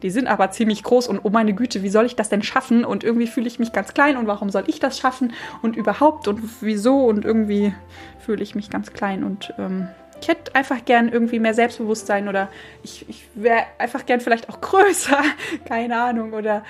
die 0.02 0.10
sind 0.10 0.28
aber 0.28 0.52
ziemlich 0.52 0.84
groß 0.84 1.08
und 1.08 1.22
oh 1.24 1.30
meine 1.30 1.54
Güte, 1.54 1.84
wie 1.84 1.90
soll 1.90 2.06
ich 2.06 2.16
das 2.16 2.30
denn 2.30 2.44
schaffen? 2.44 2.86
Und 2.86 3.04
irgendwie 3.04 3.28
fühle 3.28 3.48
ich 3.48 3.60
mich 3.60 3.72
ganz 3.72 3.94
klein 3.94 4.18
und 4.18 4.28
warum 4.28 4.50
soll 4.50 4.64
ich 4.68 4.80
das 4.80 5.00
schaffen? 5.00 5.34
Und 5.62 5.76
überhaupt 5.76 6.28
und 6.28 6.42
wieso? 6.62 7.06
Und 7.06 7.26
irgendwie 7.26 7.74
fühle 8.20 8.44
ich 8.44 8.56
mich 8.56 8.70
ganz 8.70 8.94
klein 8.94 9.24
und 9.24 9.54
ähm, 9.58 9.88
ich 10.22 10.28
hätte 10.28 10.56
einfach 10.56 10.86
gern 10.86 11.10
irgendwie 11.10 11.40
mehr 11.40 11.54
Selbstbewusstsein 11.54 12.28
oder 12.28 12.50
ich, 12.84 13.08
ich 13.10 13.28
wäre 13.36 13.64
einfach 13.78 14.06
gern 14.06 14.22
vielleicht 14.22 14.50
auch 14.50 14.62
größer, 14.62 15.22
keine 15.66 15.98
Ahnung, 16.02 16.34
oder 16.34 16.64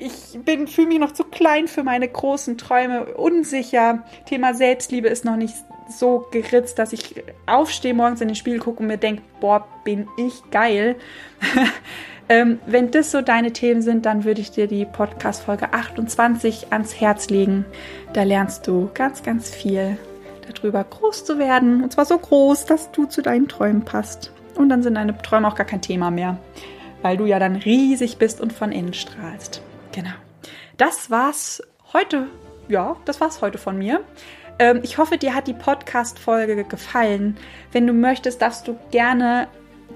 ich 0.00 0.38
bin 0.44 0.68
fühle 0.68 0.88
mich 0.88 0.98
noch 0.98 1.12
zu 1.12 1.24
klein 1.24 1.66
für 1.68 1.82
meine 1.82 2.08
großen 2.08 2.56
Träume, 2.56 3.06
unsicher. 3.16 4.04
Thema 4.26 4.54
Selbstliebe 4.54 5.08
ist 5.08 5.24
noch 5.24 5.36
nicht 5.36 5.54
so 5.88 6.26
geritzt, 6.30 6.78
dass 6.78 6.92
ich 6.92 7.22
aufstehe 7.46 7.94
morgens 7.94 8.20
in 8.20 8.28
den 8.28 8.34
Spiegel 8.34 8.60
gucke 8.60 8.80
und 8.80 8.86
mir 8.86 8.98
denke, 8.98 9.22
boah, 9.40 9.66
bin 9.84 10.08
ich 10.16 10.42
geil. 10.50 10.96
Ähm, 12.30 12.58
wenn 12.66 12.90
das 12.90 13.10
so 13.10 13.22
deine 13.22 13.52
Themen 13.52 13.80
sind, 13.80 14.04
dann 14.04 14.24
würde 14.24 14.40
ich 14.42 14.50
dir 14.50 14.66
die 14.66 14.84
Podcast-Folge 14.84 15.72
28 15.72 16.72
ans 16.72 17.00
Herz 17.00 17.30
legen. 17.30 17.64
Da 18.12 18.22
lernst 18.22 18.66
du 18.66 18.90
ganz, 18.92 19.22
ganz 19.22 19.50
viel 19.50 19.96
darüber, 20.46 20.84
groß 20.84 21.24
zu 21.24 21.38
werden. 21.38 21.82
Und 21.82 21.92
zwar 21.92 22.04
so 22.04 22.18
groß, 22.18 22.66
dass 22.66 22.92
du 22.92 23.06
zu 23.06 23.22
deinen 23.22 23.48
Träumen 23.48 23.82
passt. 23.82 24.30
Und 24.56 24.68
dann 24.68 24.82
sind 24.82 24.96
deine 24.96 25.16
Träume 25.16 25.48
auch 25.48 25.54
gar 25.54 25.66
kein 25.66 25.80
Thema 25.80 26.10
mehr, 26.10 26.36
weil 27.00 27.16
du 27.16 27.24
ja 27.24 27.38
dann 27.38 27.56
riesig 27.56 28.18
bist 28.18 28.40
und 28.40 28.52
von 28.52 28.72
innen 28.72 28.92
strahlst. 28.92 29.62
Genau. 29.92 30.10
Das 30.76 31.10
war's 31.10 31.62
heute. 31.92 32.26
Ja, 32.68 32.96
das 33.06 33.20
war's 33.20 33.40
heute 33.40 33.56
von 33.56 33.78
mir. 33.78 34.00
Ähm, 34.58 34.80
ich 34.82 34.98
hoffe, 34.98 35.18
dir 35.18 35.34
hat 35.34 35.46
die 35.46 35.54
Podcast-Folge 35.54 36.64
gefallen. 36.64 37.36
Wenn 37.72 37.86
du 37.86 37.92
möchtest, 37.92 38.42
darfst 38.42 38.66
du 38.66 38.76
gerne 38.90 39.48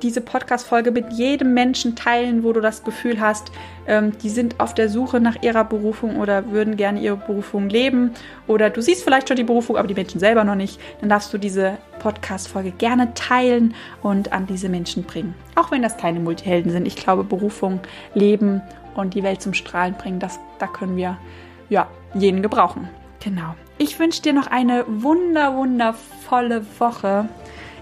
diese 0.02 0.20
Podcast-Folge 0.20 0.90
mit 0.90 1.12
jedem 1.12 1.54
Menschen 1.54 1.94
teilen, 1.94 2.42
wo 2.42 2.52
du 2.52 2.60
das 2.60 2.82
Gefühl 2.82 3.20
hast, 3.20 3.52
ähm, 3.86 4.16
die 4.18 4.30
sind 4.30 4.58
auf 4.58 4.74
der 4.74 4.88
Suche 4.88 5.20
nach 5.20 5.42
ihrer 5.42 5.64
Berufung 5.64 6.16
oder 6.16 6.50
würden 6.50 6.76
gerne 6.76 7.00
ihre 7.00 7.16
Berufung 7.16 7.68
leben. 7.68 8.12
Oder 8.46 8.70
du 8.70 8.80
siehst 8.80 9.04
vielleicht 9.04 9.28
schon 9.28 9.36
die 9.36 9.44
Berufung, 9.44 9.76
aber 9.76 9.86
die 9.86 9.94
Menschen 9.94 10.18
selber 10.18 10.44
noch 10.44 10.54
nicht. 10.54 10.80
Dann 11.00 11.08
darfst 11.08 11.32
du 11.32 11.38
diese 11.38 11.78
Podcast-Folge 12.00 12.72
gerne 12.72 13.14
teilen 13.14 13.74
und 14.02 14.32
an 14.32 14.46
diese 14.46 14.68
Menschen 14.68 15.04
bringen. 15.04 15.34
Auch 15.54 15.70
wenn 15.70 15.82
das 15.82 15.96
keine 15.96 16.20
Multihelden 16.20 16.72
sind. 16.72 16.86
Ich 16.86 16.96
glaube, 16.96 17.22
Berufung, 17.24 17.80
Leben 18.14 18.62
und 18.94 19.14
die 19.14 19.22
Welt 19.22 19.42
zum 19.42 19.54
Strahlen 19.54 19.94
bringen, 19.94 20.18
das, 20.18 20.38
da 20.58 20.66
können 20.66 20.96
wir 20.96 21.18
ja 21.68 21.88
jeden 22.14 22.42
gebrauchen. 22.42 22.88
Genau. 23.22 23.54
Ich 23.78 23.98
wünsche 23.98 24.22
dir 24.22 24.32
noch 24.32 24.48
eine 24.48 24.84
wunder, 24.88 25.56
wundervolle 25.56 26.64
Woche. 26.78 27.28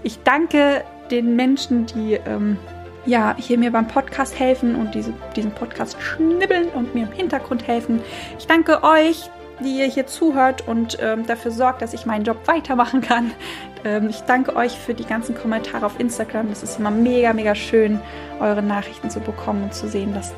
Ich 0.03 0.21
danke 0.23 0.83
den 1.09 1.35
Menschen, 1.35 1.85
die 1.87 2.13
ähm, 2.13 2.57
ja 3.05 3.35
hier 3.37 3.57
mir 3.57 3.71
beim 3.71 3.87
Podcast 3.87 4.37
helfen 4.39 4.75
und 4.75 4.93
diese, 4.93 5.13
diesen 5.35 5.51
Podcast 5.51 6.01
schnibbeln 6.01 6.69
und 6.69 6.93
mir 6.93 7.03
im 7.03 7.11
Hintergrund 7.11 7.67
helfen. 7.67 8.01
Ich 8.37 8.45
danke 8.45 8.83
euch, 8.83 9.29
die 9.63 9.79
ihr 9.79 9.85
hier 9.85 10.07
zuhört 10.07 10.67
und 10.67 10.97
ähm, 11.01 11.25
dafür 11.25 11.51
sorgt, 11.51 11.81
dass 11.81 11.93
ich 11.93 12.05
meinen 12.05 12.25
Job 12.25 12.37
weitermachen 12.47 13.01
kann. 13.01 13.31
Ähm, 13.83 14.09
ich 14.09 14.21
danke 14.21 14.55
euch 14.55 14.73
für 14.73 14.93
die 14.93 15.05
ganzen 15.05 15.35
Kommentare 15.35 15.85
auf 15.85 15.99
Instagram. 15.99 16.49
Es 16.51 16.61
ist 16.61 16.79
immer 16.79 16.91
mega, 16.91 17.33
mega 17.33 17.55
schön, 17.55 17.99
eure 18.39 18.61
Nachrichten 18.61 19.09
zu 19.09 19.19
bekommen 19.19 19.63
und 19.63 19.73
zu 19.73 19.87
sehen, 19.87 20.13
dass 20.13 20.33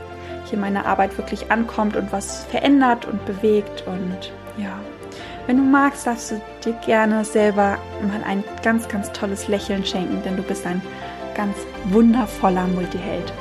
hier 0.50 0.60
meine 0.60 0.86
Arbeit 0.86 1.18
wirklich 1.18 1.52
ankommt 1.52 1.96
und 1.98 2.12
was 2.12 2.46
verändert 2.46 3.06
und 3.06 3.26
bewegt 3.26 3.84
und 3.86 4.32
ja, 4.58 4.80
wenn 5.45 5.58
du 5.58 5.63
magst, 5.63 6.08
darfst 6.08 6.32
du 6.32 6.41
dir 6.63 6.73
gerne 6.86 7.25
selber 7.25 7.77
mal 8.01 8.23
ein 8.25 8.43
ganz, 8.63 8.88
ganz 8.88 9.12
tolles 9.12 9.47
Lächeln 9.47 9.86
schenken, 9.86 10.21
denn 10.23 10.38
du 10.38 10.43
bist 10.43 10.65
ein 10.65 10.82
ganz 11.36 11.58
wundervoller 11.86 12.67
Multiheld. 12.67 13.34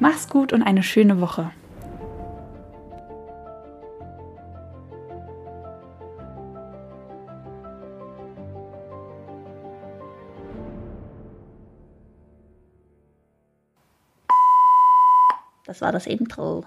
Mach's 0.00 0.28
gut 0.28 0.52
und 0.52 0.62
eine 0.62 0.82
schöne 0.82 1.20
Woche. 1.20 1.50
Das 15.64 15.80
war 15.80 15.92
das 15.92 16.06
Intro. 16.06 16.64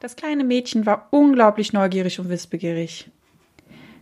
Das 0.00 0.16
kleine 0.16 0.44
Mädchen 0.44 0.86
war 0.86 1.08
unglaublich 1.10 1.72
neugierig 1.72 2.20
und 2.20 2.28
wissbegierig. 2.28 3.10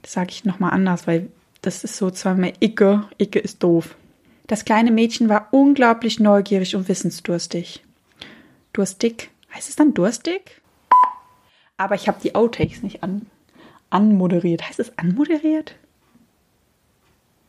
Sage 0.07 0.31
ich 0.31 0.45
nochmal 0.45 0.71
anders, 0.71 1.09
weil 1.09 1.29
das 1.63 1.83
ist 1.83 1.97
so 1.97 2.11
zweimal 2.13 2.53
Icke. 2.61 3.09
Icke 3.19 3.41
ist 3.41 3.63
doof. 3.65 3.97
Das 4.47 4.65
kleine 4.65 4.93
Mädchen 4.93 5.29
war 5.29 5.49
unglaublich 5.51 6.21
neugierig 6.21 6.77
und 6.77 6.89
wissensdurstig. 6.89 7.83
Durstig? 8.73 9.31
Heißt 9.53 9.69
es 9.69 9.75
dann 9.75 9.95
durstig? 9.95 10.63
Aber 11.77 11.97
ich 11.97 12.07
habe 12.07 12.21
die 12.23 12.37
Outtakes 12.37 12.85
nicht 12.85 13.03
an, 13.03 13.27
Anmoderiert. 13.91 14.69
Heißt 14.69 14.79
es 14.79 14.97
anmoderiert? 14.97 15.75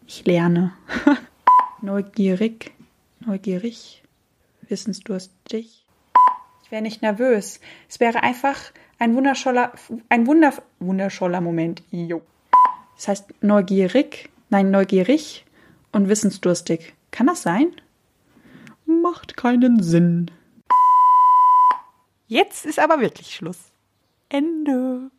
Ich 0.07 0.25
lerne. 0.25 0.73
Neugierig. 1.81 2.71
Neugierig. 3.19 4.01
Wissensdurstig. 4.67 5.85
Ich 6.63 6.71
wäre 6.71 6.81
nicht 6.81 7.03
nervös. 7.03 7.59
Es 7.87 7.99
wäre 7.99 8.23
einfach 8.23 8.57
ein 8.97 9.15
wundervoller, 9.15 9.73
ein 10.09 10.25
wunder, 10.25 10.53
wundervoller 10.79 11.41
Moment. 11.41 11.83
Jo. 11.91 12.23
Das 12.97 13.07
heißt 13.07 13.25
neugierig, 13.41 14.29
nein, 14.49 14.71
neugierig 14.71 15.45
und 15.91 16.09
wissensdurstig. 16.09 16.93
Kann 17.11 17.27
das 17.27 17.43
sein? 17.43 17.71
Macht 18.85 19.37
keinen 19.37 19.81
Sinn. 19.81 20.31
Jetzt 22.27 22.65
ist 22.65 22.79
aber 22.79 22.99
wirklich 22.99 23.35
Schluss. 23.35 23.71
Ende. 24.29 25.11